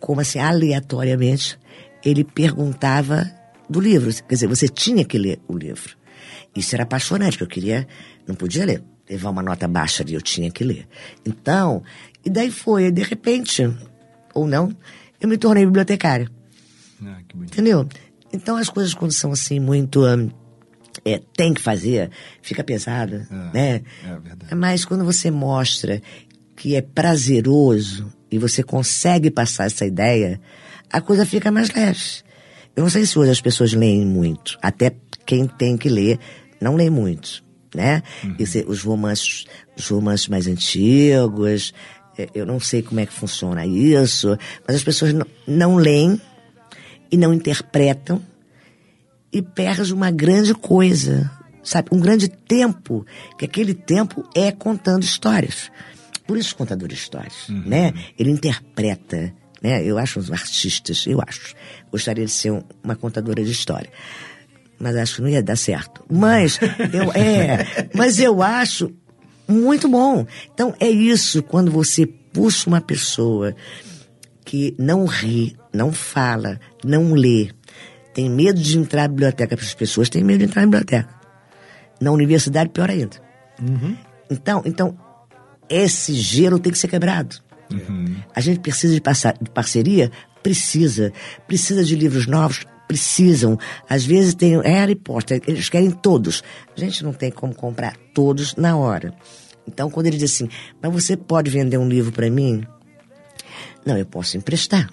[0.00, 1.58] como assim, aleatoriamente,
[2.04, 3.30] ele perguntava
[3.68, 4.12] do livro.
[4.12, 5.96] Quer dizer, você tinha que ler o livro.
[6.54, 7.88] Isso era apaixonante, porque eu queria,
[8.26, 10.88] não podia ler, levar uma nota baixa ali, eu tinha que ler.
[11.24, 11.82] Então,
[12.24, 13.62] e daí foi, de repente,
[14.34, 14.74] ou não,
[15.20, 16.28] eu me tornei bibliotecária.
[17.04, 17.52] Ah, que bonito.
[17.52, 17.88] Entendeu?
[18.32, 20.30] Então as coisas quando são assim muito hum,
[21.06, 22.10] é, tem que fazer,
[22.42, 23.80] fica pesada, né?
[24.04, 24.54] É verdade.
[24.54, 26.02] Mas quando você mostra
[26.56, 30.40] que é prazeroso e você consegue passar essa ideia,
[30.90, 32.00] a coisa fica mais leve.
[32.74, 34.92] Eu não sei se hoje as pessoas leem muito, até
[35.24, 36.18] quem tem que ler
[36.60, 37.42] não lê muito,
[37.74, 38.02] né?
[38.38, 39.44] Esse- os romances,
[39.76, 41.72] os romances mais antigos,
[42.18, 46.20] é, eu não sei como é que funciona isso, mas as pessoas não, não leem
[47.10, 48.20] e não interpretam
[49.32, 51.30] e perde uma grande coisa,
[51.62, 51.88] sabe?
[51.92, 53.04] Um grande tempo,
[53.38, 55.70] que aquele tempo é contando histórias.
[56.26, 57.92] Por isso, contador de histórias, né?
[58.18, 59.82] Ele interpreta, né?
[59.84, 61.54] Eu acho os artistas, eu acho.
[61.90, 63.90] Gostaria de ser um- uma contadora de história.
[64.78, 66.04] Mas acho que não ia dar certo.
[66.10, 66.58] Mas
[66.92, 68.92] eu, é, mas eu acho
[69.48, 70.26] muito bom.
[70.52, 73.54] Então, é isso, quando você puxa uma pessoa
[74.44, 77.50] que não ri, não fala, não lê,
[78.16, 81.06] tem medo de entrar na biblioteca, as pessoas têm medo de entrar na biblioteca.
[82.00, 83.14] Na universidade, pior ainda.
[84.30, 84.98] Então, então,
[85.68, 87.36] esse gelo tem que ser quebrado.
[88.34, 89.02] A gente precisa de,
[89.42, 90.10] de parceria?
[90.42, 91.12] Precisa.
[91.46, 92.64] Precisa de livros novos?
[92.88, 93.58] Precisam.
[93.86, 96.42] Às vezes tem Harry Potter, eles querem todos.
[96.74, 99.12] A gente não tem como comprar todos na hora.
[99.68, 100.48] Então, quando ele diz assim,
[100.82, 102.64] mas você pode vender um livro para mim?
[103.84, 104.88] Não, eu posso emprestar.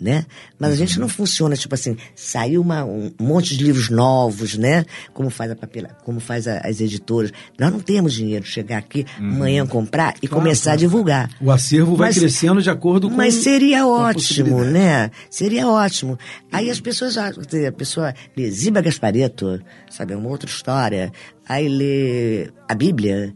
[0.00, 0.26] Né?
[0.58, 4.84] Mas a gente não funciona, tipo assim, saiu uma, um monte de livros novos, né?
[5.14, 7.30] Como faz, a papela, como faz a- as editoras.
[7.58, 11.30] Nós não temos dinheiro de chegar aqui amanhã comprar e começar a divulgar.
[11.40, 15.12] O acervo vai Mas- crescendo de acordo com Mas seria ótimo, né?
[15.30, 16.18] Seria ótimo.
[16.50, 17.28] Aí as pessoas, já-
[17.68, 21.12] a pessoa lê Ziba Gaspareto, sabe, é uma outra história.
[21.48, 23.32] Aí lê a Bíblia,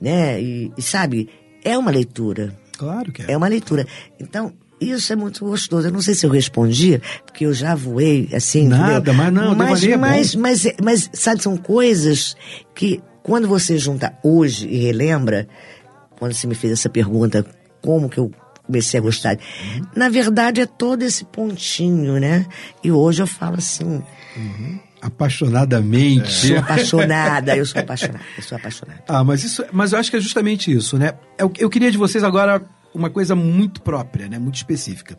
[0.00, 0.40] né?
[0.42, 1.28] E, e sabe,
[1.62, 2.58] é uma leitura.
[2.78, 3.32] Claro que é.
[3.32, 3.86] É uma leitura.
[4.18, 4.52] Então,
[4.90, 5.88] isso é muito gostoso.
[5.88, 8.68] Eu não sei se eu respondi, porque eu já voei assim.
[8.68, 9.14] Nada, entendeu?
[9.14, 9.98] mas não, mas, é bom.
[9.98, 12.36] mas, mas, mas, sabe, são coisas
[12.74, 15.46] que quando você junta hoje e relembra,
[16.18, 17.44] quando você me fez essa pergunta,
[17.80, 18.30] como que eu
[18.64, 19.36] comecei a gostar.
[19.36, 19.82] Uhum.
[19.96, 22.46] Na verdade, é todo esse pontinho, né?
[22.82, 24.02] E hoje eu falo assim,
[25.02, 26.30] Apaixonadamente.
[26.30, 29.02] sou apaixonada, eu sou apaixonada, eu sou apaixonada.
[29.08, 31.14] Ah, mas isso, mas eu acho que é justamente isso, né?
[31.36, 32.62] Eu, eu queria de vocês agora
[32.94, 34.38] uma coisa muito própria, né?
[34.38, 35.16] Muito específica.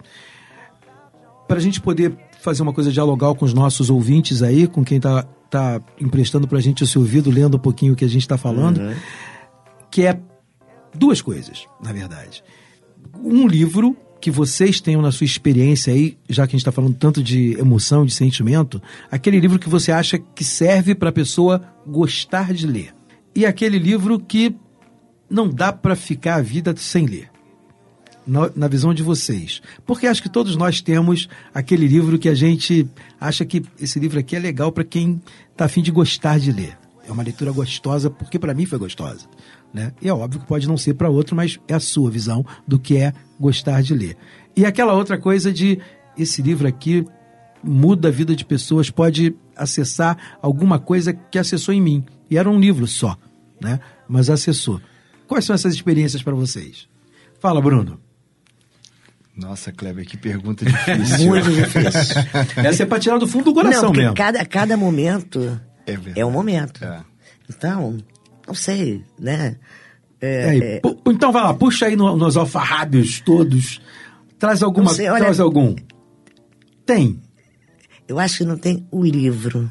[1.47, 4.99] Para a gente poder fazer uma coisa dialogal com os nossos ouvintes aí, com quem
[4.99, 8.21] tá, tá emprestando pra gente o seu ouvido, lendo um pouquinho o que a gente
[8.21, 8.81] está falando,
[9.89, 10.19] que é
[10.93, 12.43] duas coisas, na verdade.
[13.23, 16.95] Um livro que vocês tenham na sua experiência aí, já que a gente está falando
[16.95, 18.81] tanto de emoção, de sentimento,
[19.11, 22.95] aquele livro que você acha que serve para a pessoa gostar de ler.
[23.35, 24.55] E aquele livro que
[25.29, 27.32] não dá para ficar a vida sem ler.
[28.25, 29.61] Na, visão de vocês.
[29.85, 32.87] Porque acho que todos nós temos aquele livro que a gente
[33.19, 36.77] acha que esse livro aqui é legal para quem está afim de gostar de ler.
[37.05, 39.27] É uma leitura gostosa, porque para mim foi gostosa.
[39.73, 39.91] Né?
[40.01, 42.79] E é óbvio que pode não ser para outro, mas é a sua visão do
[42.79, 44.15] que é gostar de ler.
[44.55, 45.79] E aquela outra coisa de
[46.17, 47.05] esse livro aqui
[47.63, 52.03] muda a vida de pessoas, pode acessar alguma coisa que acessou em mim.
[52.29, 53.17] E era um livro só,
[53.61, 53.79] né?
[54.07, 54.81] Mas acessou.
[55.27, 56.87] Quais são essas experiências para vocês?
[57.39, 58.02] Fala, Bruno.
[59.35, 61.25] Nossa, Kleber, que pergunta difícil.
[61.29, 62.15] Muito difícil.
[62.63, 64.15] Essa é para tirar do fundo do coração não, porque mesmo.
[64.15, 66.83] cada, cada momento É é um momento.
[66.85, 67.01] É.
[67.49, 67.97] Então,
[68.47, 69.55] não sei, né?
[70.21, 73.81] É, É, é, então vai lá, puxa aí no- nos alfarrábios todos.
[74.39, 75.75] Traz alguma, sei, olha- traz algum.
[76.85, 77.19] Tem.
[78.07, 79.69] eu acho que não tem o livro.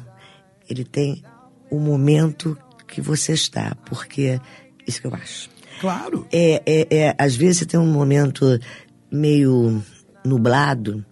[0.69, 1.23] Ele tem
[1.71, 4.39] o momento que você está, porque
[4.87, 5.49] isso que eu acho.
[5.79, 6.27] Claro.
[6.31, 8.59] É, é, é, às vezes você tem um momento
[9.13, 9.83] meio
[10.25, 11.05] nublado,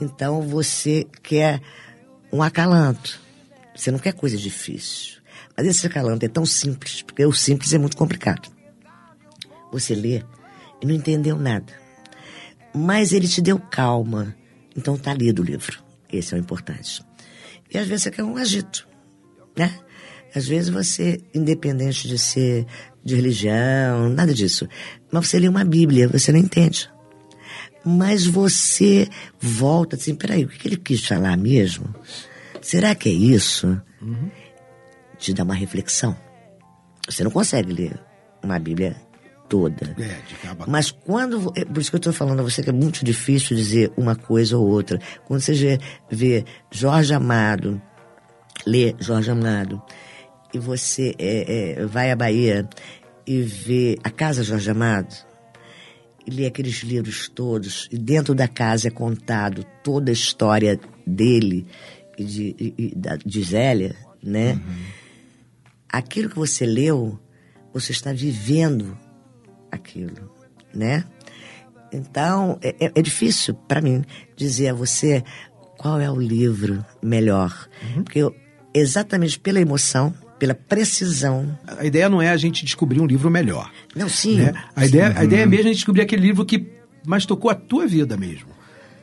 [0.00, 1.60] então você quer
[2.32, 3.20] um acalanto.
[3.76, 5.20] Você não quer coisa difícil.
[5.56, 8.50] Mas esse acalanto é tão simples, porque o simples é muito complicado.
[9.70, 10.22] Você lê
[10.80, 11.72] e não entendeu nada.
[12.74, 14.34] Mas ele te deu calma.
[14.76, 15.82] Então tá lido o livro.
[16.10, 17.02] Esse é o importante.
[17.72, 18.88] E às vezes você quer um agito,
[19.56, 19.78] né?
[20.34, 22.66] Às vezes você, independente de ser
[23.04, 24.66] de religião, nada disso,
[25.10, 26.90] mas você lê uma Bíblia, você não entende.
[27.84, 29.08] Mas você
[29.40, 31.92] volta assim, peraí, o que ele quis falar mesmo?
[32.60, 33.80] Será que é isso?
[35.18, 36.16] Te dá uma reflexão.
[37.08, 37.98] Você não consegue ler
[38.42, 38.96] uma Bíblia
[39.48, 39.94] toda.
[39.98, 40.16] É,
[40.68, 41.52] Mas quando.
[41.56, 44.14] é Por isso que eu estou falando a você que é muito difícil dizer uma
[44.16, 44.98] coisa ou outra.
[45.26, 45.78] Quando você vê-
[46.10, 47.80] vê Jorge Amado,
[48.66, 49.82] lê Jorge Amado,
[50.54, 52.68] e você é, é, vai à Bahia
[53.26, 55.14] e vê a Casa Jorge Amado,
[56.30, 61.66] lê aqueles livros todos, e dentro da casa é contado toda a história dele
[62.18, 64.60] e de, e, da, de Zélia, né?
[65.88, 67.18] Aquilo que você leu,
[67.72, 68.96] você está vivendo
[69.70, 70.30] aquilo,
[70.74, 71.04] né?
[71.92, 74.02] Então, é, é- é difícil para mim
[74.36, 75.22] dizer a você
[75.76, 77.68] qual é o livro melhor.
[78.04, 78.34] Porque eu,
[78.72, 81.56] exatamente pela emoção, pela precisão.
[81.78, 83.70] A ideia não é a gente descobrir um livro melhor.
[83.94, 84.38] Não, sim.
[84.38, 84.52] né?
[84.74, 86.66] A, ideia, a ideia é mesmo a gente descobrir aquele livro que
[87.06, 88.48] mais tocou a tua vida mesmo.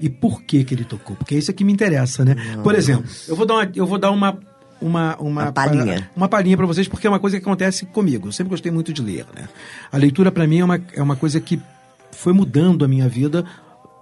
[0.02, 1.16] E por que que ele tocou?
[1.16, 2.36] Porque é isso que me interessa, né?
[2.62, 4.38] Por exemplo, eu vou dar uma, eu vou dar uma
[4.82, 6.10] uma, uma, Uma palhinha.
[6.14, 8.28] uma palhinha para vocês, porque é uma coisa que acontece comigo.
[8.28, 9.48] Eu sempre gostei muito de ler, né?
[9.90, 11.58] A leitura para mim é uma, é uma coisa que
[12.12, 13.46] foi mudando a minha vida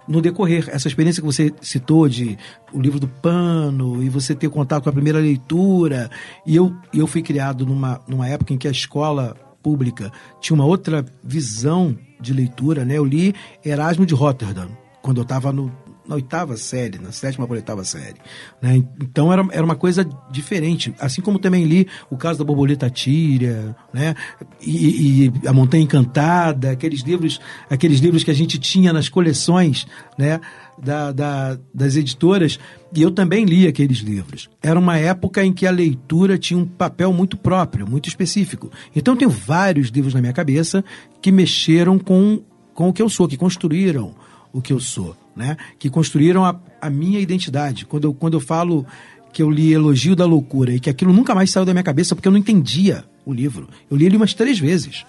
[0.08, 0.68] no decorrer.
[0.72, 2.38] Essa experiência que você citou de
[2.72, 6.10] o livro do pano e você ter contato com a primeira leitura.
[6.46, 10.64] E eu, eu fui criado numa, numa época em que a escola pública tinha uma
[10.64, 12.96] outra visão de leitura, né?
[12.96, 13.34] Eu li
[13.64, 14.68] Erasmo de Rotterdam,
[15.02, 15.70] quando eu estava no
[16.08, 18.16] na oitava série, na sétima para oitava série.
[18.62, 18.82] Né?
[19.02, 20.94] Então era, era uma coisa diferente.
[20.98, 24.14] Assim como também li o caso da Borboleta Tíria, né?
[24.60, 27.38] E, e A Montanha Encantada, aqueles livros,
[27.68, 29.86] aqueles livros que a gente tinha nas coleções
[30.16, 30.40] né?
[30.82, 32.58] da, da, das editoras.
[32.94, 34.48] E eu também li aqueles livros.
[34.62, 38.70] Era uma época em que a leitura tinha um papel muito próprio, muito específico.
[38.96, 40.82] Então eu tenho vários livros na minha cabeça
[41.20, 42.42] que mexeram com,
[42.72, 44.14] com o que eu sou, que construíram
[44.52, 45.56] o que eu sou, né?
[45.78, 47.86] Que construíram a, a minha identidade.
[47.86, 48.84] Quando eu, quando eu falo
[49.32, 52.14] que eu li Elogio da Loucura e que aquilo nunca mais saiu da minha cabeça
[52.14, 53.68] porque eu não entendia o livro.
[53.90, 55.04] Eu li ele umas três vezes.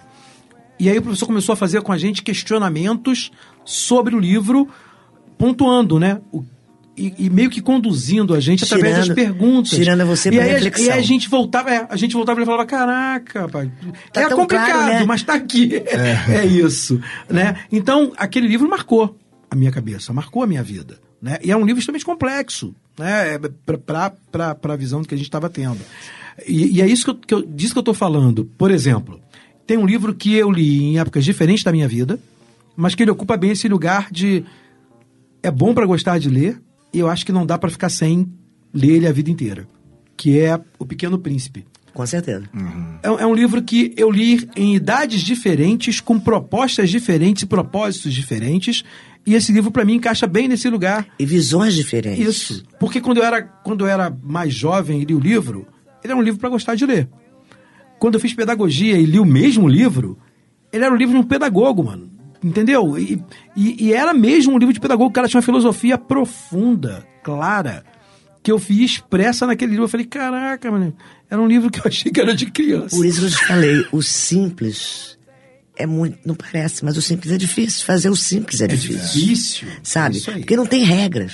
[0.80, 3.32] E aí o professor começou a fazer com a gente questionamentos
[3.66, 4.68] sobre o livro,
[5.38, 6.20] pontuando, né?
[6.32, 6.44] O-
[6.98, 9.70] e, e meio que conduzindo a gente através das Tirando- perguntas.
[9.72, 10.86] tirando você e pra aí, a- reflexão.
[10.86, 13.72] E aí a gente voltava, é, a gente voltava e falava, caraca, pai,
[14.12, 15.06] Tá é complicado, claro, né?
[15.06, 15.82] mas tá aqui.
[16.30, 17.00] É, isso,
[17.30, 17.56] né?
[17.72, 19.18] Então, aquele livro marcou
[19.50, 21.39] a minha cabeça, marcou a minha vida, né?
[21.43, 23.38] E é um livro extremamente complexo, né?
[23.76, 25.80] Para a visão que a gente estava tendo.
[26.47, 28.45] E, e é isso que eu, que eu, disso que eu estou falando.
[28.58, 29.20] Por exemplo,
[29.66, 32.20] tem um livro que eu li em épocas diferentes da minha vida,
[32.76, 34.43] mas que ele ocupa bem esse lugar de
[35.41, 36.62] é bom para gostar de ler
[36.93, 38.28] e eu acho que não dá para ficar sem
[38.74, 39.68] ler ele a vida inteira,
[40.16, 41.66] que é O Pequeno Príncipe.
[41.93, 42.50] Com certeza.
[43.04, 48.14] É, é um livro que eu li em idades diferentes, com propostas diferentes e propósitos
[48.14, 48.84] diferentes,
[49.26, 51.07] e esse livro para mim encaixa bem nesse lugar.
[51.20, 52.26] E visões diferentes.
[52.26, 52.63] Isso.
[52.80, 55.67] Porque quando eu era, quando eu era mais jovem e li o livro,
[56.03, 57.07] ele era um livro para gostar de ler.
[57.99, 60.17] Quando eu fiz pedagogia e li o mesmo livro,
[60.72, 62.09] ele era um livro de um pedagogo, mano.
[62.41, 62.97] Entendeu?
[62.97, 63.22] E,
[63.55, 65.09] e, e era mesmo um livro de pedagogo.
[65.09, 67.84] O cara tinha uma filosofia profunda, clara,
[68.41, 69.86] que eu vi expressa naquele livro.
[69.86, 70.95] Eu falei, caraca, mano,
[71.30, 72.95] era um livro que eu achei que era de criança.
[72.95, 75.18] Por isso que eu te falei, o simples
[75.80, 76.20] é muito.
[76.26, 77.86] Não parece, mas o simples é difícil.
[77.86, 79.22] Fazer o simples é, É difícil.
[79.22, 79.68] difícil.
[79.82, 80.22] Sabe?
[80.28, 80.40] Aí.
[80.42, 81.34] Porque não tem regras.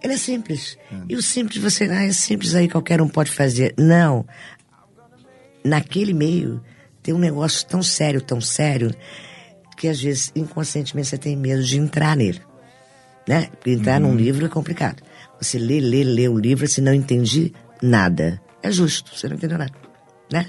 [0.00, 0.78] Ele é simples.
[1.08, 3.74] E o simples, você, ah, é simples aí, qualquer um pode fazer.
[3.76, 4.24] Não.
[5.64, 6.62] Naquele meio,
[7.02, 8.94] tem um negócio tão sério, tão sério,
[9.76, 12.40] que às vezes, inconscientemente, você tem medo de entrar nele.
[13.26, 13.48] Né?
[13.50, 15.02] Porque entrar num livro é complicado.
[15.40, 17.52] Você lê, lê, lê o livro, se não entendi
[17.82, 18.40] nada.
[18.62, 19.72] É justo, você não entendeu nada.
[20.30, 20.46] Né?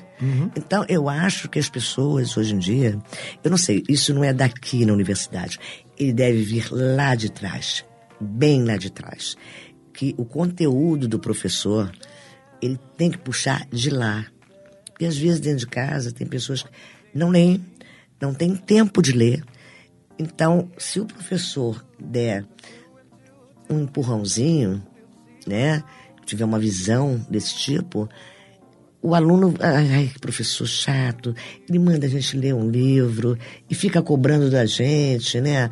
[0.57, 2.99] Então, eu acho que as pessoas hoje em dia,
[3.43, 5.57] eu não sei, isso não é daqui na universidade.
[5.97, 7.85] Ele deve vir lá de trás,
[8.19, 9.37] bem lá de trás.
[9.93, 11.91] Que o conteúdo do professor,
[12.61, 14.25] ele tem que puxar de lá.
[14.99, 16.69] E às vezes dentro de casa tem pessoas que
[17.13, 17.63] não leem,
[18.21, 19.43] não tem tempo de ler.
[20.17, 22.45] Então, se o professor der
[23.69, 24.83] um empurrãozinho,
[25.47, 25.81] né,
[26.25, 28.09] tiver uma visão desse tipo,
[29.01, 31.33] o aluno, ai, professor chato,
[31.67, 33.37] ele manda a gente ler um livro
[33.69, 35.69] e fica cobrando da gente, né?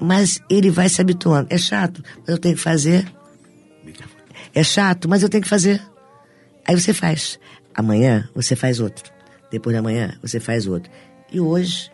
[0.00, 1.48] Mas ele vai se habituando.
[1.50, 3.10] É chato, mas eu tenho que fazer.
[4.54, 5.82] É chato, mas eu tenho que fazer.
[6.64, 7.38] Aí você faz.
[7.74, 9.12] Amanhã você faz outro.
[9.50, 10.90] Depois da manhã você faz outro.
[11.32, 11.90] E hoje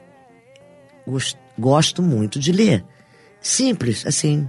[1.07, 2.84] gos- gosto muito de ler.
[3.40, 4.47] Simples, assim,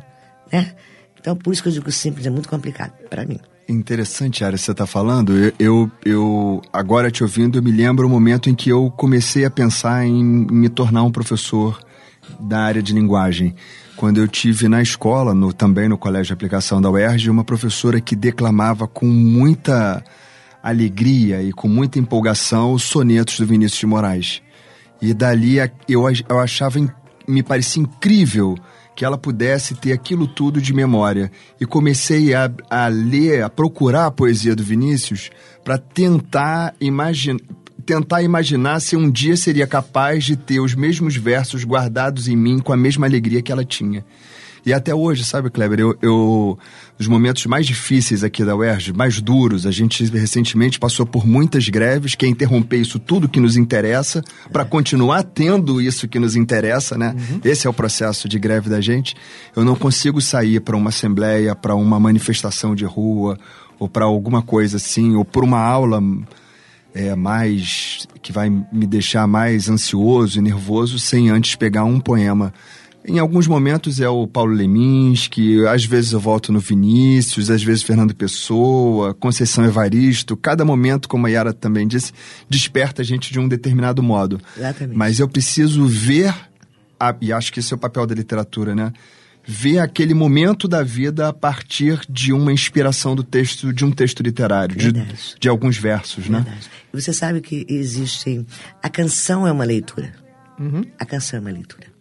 [0.51, 0.75] né?
[1.19, 3.39] Então por isso que eu digo simples é muito complicado para mim.
[3.68, 5.36] Interessante, Ara, você está falando.
[5.36, 9.43] Eu, eu, eu, agora te ouvindo, eu me lembro o momento em que eu comecei
[9.43, 11.80] a pensar em, me tornar um professor
[12.39, 13.55] da área de linguagem.
[13.95, 17.99] Quando eu tive na escola, no, também no colégio de aplicação da UERJ, uma professora
[17.99, 20.03] que declamava com muita
[20.61, 24.41] alegria e com muita empolgação os sonetos do Vinícius de Moraes.
[25.01, 25.57] E dali
[25.88, 26.80] eu, eu achava,
[27.28, 28.55] me parecia incrível
[28.95, 31.31] que ela pudesse ter aquilo tudo de memória.
[31.59, 35.29] E comecei a, a ler, a procurar a poesia do Vinícius
[35.63, 37.39] para tentar imaginar,
[37.85, 42.59] tentar imaginar se um dia seria capaz de ter os mesmos versos guardados em mim
[42.59, 44.05] com a mesma alegria que ela tinha.
[44.66, 46.57] E até hoje, sabe, Kleber, eu, eu
[46.97, 51.70] os momentos mais difíceis aqui da UERJ, mais duros, a gente recentemente passou por muitas
[51.70, 56.36] greves, que é interromper isso tudo que nos interessa, para continuar tendo isso que nos
[56.36, 57.13] interessa, né?
[57.16, 57.41] Uhum.
[57.43, 59.16] Esse é o processo de greve da gente.
[59.55, 63.38] Eu não consigo sair para uma assembleia, para uma manifestação de rua,
[63.78, 66.01] ou para alguma coisa assim, ou por uma aula
[66.93, 72.53] é, mais que vai me deixar mais ansioso e nervoso sem antes pegar um poema
[73.08, 77.84] em alguns momentos é o Paulo Leminski, às vezes eu volto no Vinícius, às vezes
[77.84, 80.36] Fernando Pessoa, Conceição Evaristo.
[80.36, 82.12] Cada momento, como a Yara também disse,
[82.49, 84.39] desperta a gente de um determinado modo.
[84.58, 84.97] Exatamente.
[84.97, 86.34] Mas eu preciso ver,
[86.99, 88.91] a, e acho que esse é o papel da literatura, né?
[89.47, 94.24] Ver aquele momento da vida a partir de uma inspiração do texto, de um texto
[94.24, 94.91] literário, de,
[95.39, 96.39] de, alguns versos, né?
[96.39, 96.66] Verdade.
[96.66, 96.72] né?
[96.91, 98.43] Você sabe que existe.
[98.82, 100.14] A canção é uma leitura.
[100.60, 100.84] Uhum.
[100.97, 101.94] A canção é uma leitura.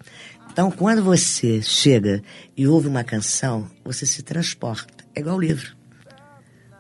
[0.55, 2.23] Então, quando você chega
[2.57, 5.05] e ouve uma canção, você se transporta.
[5.13, 5.75] É igual o livro.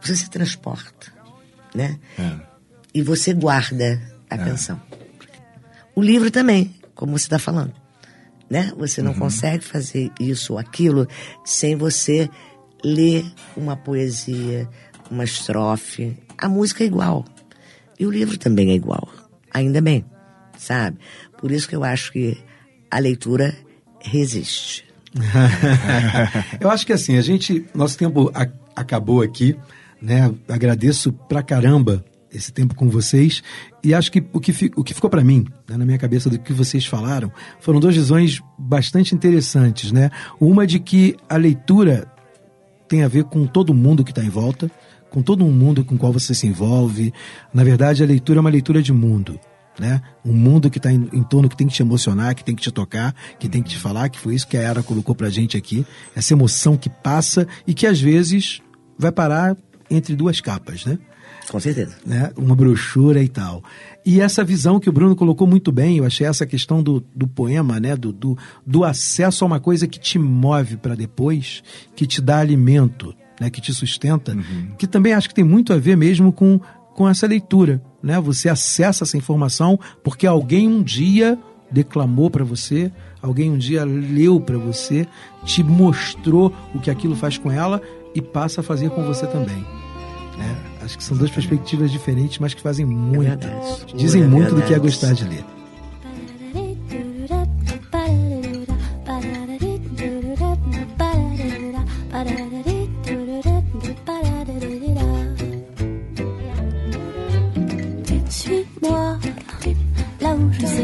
[0.00, 1.12] Você se transporta,
[1.74, 1.98] né?
[2.16, 2.36] É.
[2.94, 4.00] E você guarda
[4.30, 4.38] a é.
[4.38, 4.80] canção.
[5.92, 7.74] O livro também, como você está falando.
[8.48, 8.72] Né?
[8.76, 9.18] Você não uhum.
[9.18, 11.08] consegue fazer isso ou aquilo
[11.44, 12.30] sem você
[12.84, 14.68] ler uma poesia,
[15.10, 16.16] uma estrofe.
[16.38, 17.24] A música é igual.
[17.98, 19.08] E o livro também é igual.
[19.52, 20.04] Ainda bem,
[20.56, 20.96] sabe?
[21.38, 22.38] Por isso que eu acho que
[22.88, 23.63] a leitura
[24.04, 24.84] resiste.
[26.60, 28.46] Eu acho que assim, a gente, nosso tempo a,
[28.76, 29.56] acabou aqui,
[30.00, 30.32] né?
[30.48, 33.42] Agradeço pra caramba esse tempo com vocês
[33.82, 36.38] e acho que o que, o que ficou para mim, né, na minha cabeça do
[36.38, 40.10] que vocês falaram, foram duas visões bastante interessantes, né?
[40.40, 42.10] Uma de que a leitura
[42.88, 44.70] tem a ver com todo mundo que está em volta,
[45.10, 47.14] com todo um mundo com qual você se envolve.
[47.52, 49.38] Na verdade, a leitura é uma leitura de mundo
[49.78, 50.00] né?
[50.24, 52.62] Um mundo que está em, em, torno que tem que te emocionar, que tem que
[52.62, 55.30] te tocar, que tem que te falar, que foi isso que a Era colocou pra
[55.30, 58.60] gente aqui, essa emoção que passa e que às vezes
[58.98, 59.56] vai parar
[59.90, 60.98] entre duas capas, né?
[61.50, 61.96] Com certeza.
[62.06, 62.30] Né?
[62.36, 63.62] Uma brochura e tal.
[64.04, 67.26] E essa visão que o Bruno colocou muito bem, eu achei essa questão do, do
[67.26, 67.96] poema, né?
[67.96, 71.62] Do, do, do acesso a uma coisa que te move para depois,
[71.94, 73.50] que te dá alimento, né?
[73.50, 74.74] que te sustenta, uhum.
[74.78, 76.60] que também acho que tem muito a ver mesmo com
[76.94, 78.20] com essa leitura, né?
[78.20, 81.38] Você acessa essa informação porque alguém um dia
[81.70, 82.92] declamou para você,
[83.22, 85.08] alguém um dia leu para você,
[85.44, 87.80] te mostrou o que aquilo faz com ela
[88.14, 89.66] e passa a fazer com você também.
[90.36, 90.56] Né?
[90.82, 94.62] Acho que são duas perspectivas diferentes, mas que fazem muito, é dizem é muito do
[94.62, 95.44] que é gostar de ler.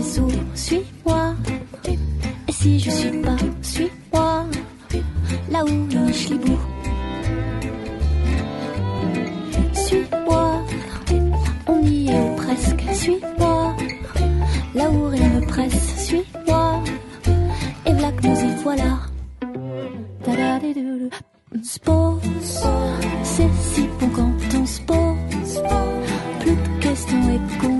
[0.02, 1.34] Suis-moi.
[2.48, 4.46] Et si je suis pas, suis-moi.
[5.50, 6.58] Là où niche l'hibou.
[9.72, 10.64] Suis-moi,
[11.66, 12.82] on y est presque.
[12.92, 13.76] Suis-moi,
[14.74, 16.06] là où rien ne presse.
[16.06, 16.82] Suis-moi,
[17.86, 18.98] et voilà que nous y voilà.
[21.62, 22.64] Spose,
[23.22, 25.62] c'est si bon quand on se pose.
[26.40, 27.79] Plus de questions et qu'on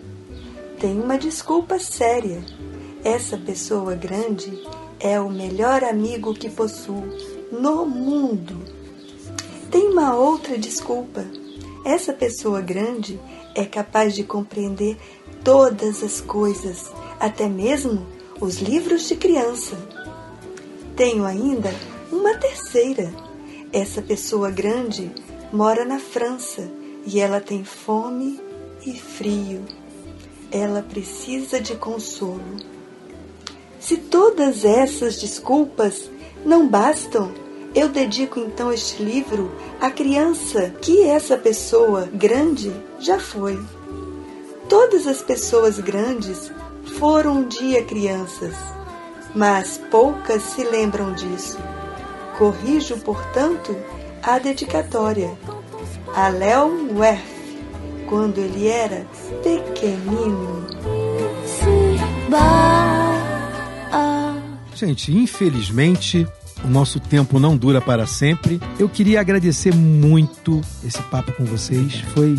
[0.81, 2.43] Tenho uma desculpa séria.
[3.03, 4.51] Essa pessoa grande
[4.99, 7.03] é o melhor amigo que possuo
[7.51, 8.57] no mundo.
[9.69, 11.23] Tem uma outra desculpa.
[11.85, 13.19] Essa pessoa grande
[13.53, 14.97] é capaz de compreender
[15.43, 18.03] todas as coisas, até mesmo
[18.39, 19.77] os livros de criança.
[20.95, 21.71] Tenho ainda
[22.11, 23.13] uma terceira.
[23.71, 25.11] Essa pessoa grande
[25.53, 26.67] mora na França
[27.05, 28.41] e ela tem fome
[28.83, 29.63] e frio.
[30.51, 32.41] Ela precisa de consolo.
[33.79, 36.09] Se todas essas desculpas
[36.45, 37.31] não bastam,
[37.73, 43.57] eu dedico então este livro à criança que essa pessoa grande já foi.
[44.67, 46.51] Todas as pessoas grandes
[46.99, 48.55] foram um dia crianças
[49.33, 51.57] mas poucas se lembram disso.
[52.37, 53.75] Corrijo, portanto,
[54.21, 55.31] a dedicatória
[56.13, 57.40] a Léo Werf,
[58.11, 59.07] quando ele era
[59.41, 60.67] pequenino.
[64.75, 66.27] Gente, infelizmente,
[66.61, 68.59] o nosso tempo não dura para sempre.
[68.77, 72.01] Eu queria agradecer muito esse papo com vocês.
[72.13, 72.37] Foi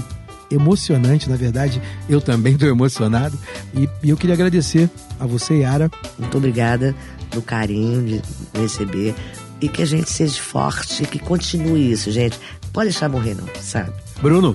[0.51, 1.81] emocionante, na verdade.
[2.07, 3.39] Eu também estou emocionado.
[3.75, 5.91] E, e, eu queria agradecer a você, Yara.
[6.19, 6.95] Muito obrigada
[7.31, 8.23] do carinho de
[8.61, 9.15] receber.
[9.59, 12.39] E que a gente seja forte, que continue isso, gente.
[12.75, 13.93] Pode deixar morrer, não, sabe?
[14.21, 14.55] Bruno,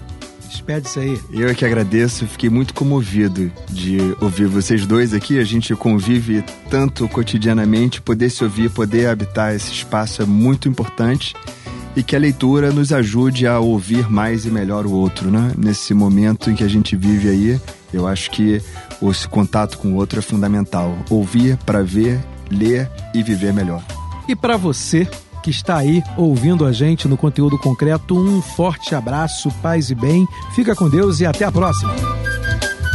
[0.57, 1.21] despede-se aí.
[1.31, 5.39] Eu é que agradeço, fiquei muito comovido de ouvir vocês dois aqui.
[5.39, 11.35] A gente convive tanto cotidianamente, poder se ouvir, poder habitar esse espaço é muito importante
[11.95, 15.51] e que a leitura nos ajude a ouvir mais e melhor o outro, né?
[15.57, 17.61] Nesse momento em que a gente vive aí,
[17.93, 18.61] eu acho que
[19.01, 20.97] esse contato com o outro é fundamental.
[21.09, 22.19] Ouvir para ver,
[22.51, 23.83] ler e viver melhor.
[24.27, 25.07] E para você
[25.47, 30.27] que está aí ouvindo a gente no conteúdo concreto, um forte abraço, paz e bem.
[30.53, 31.95] Fica com Deus e até a próxima.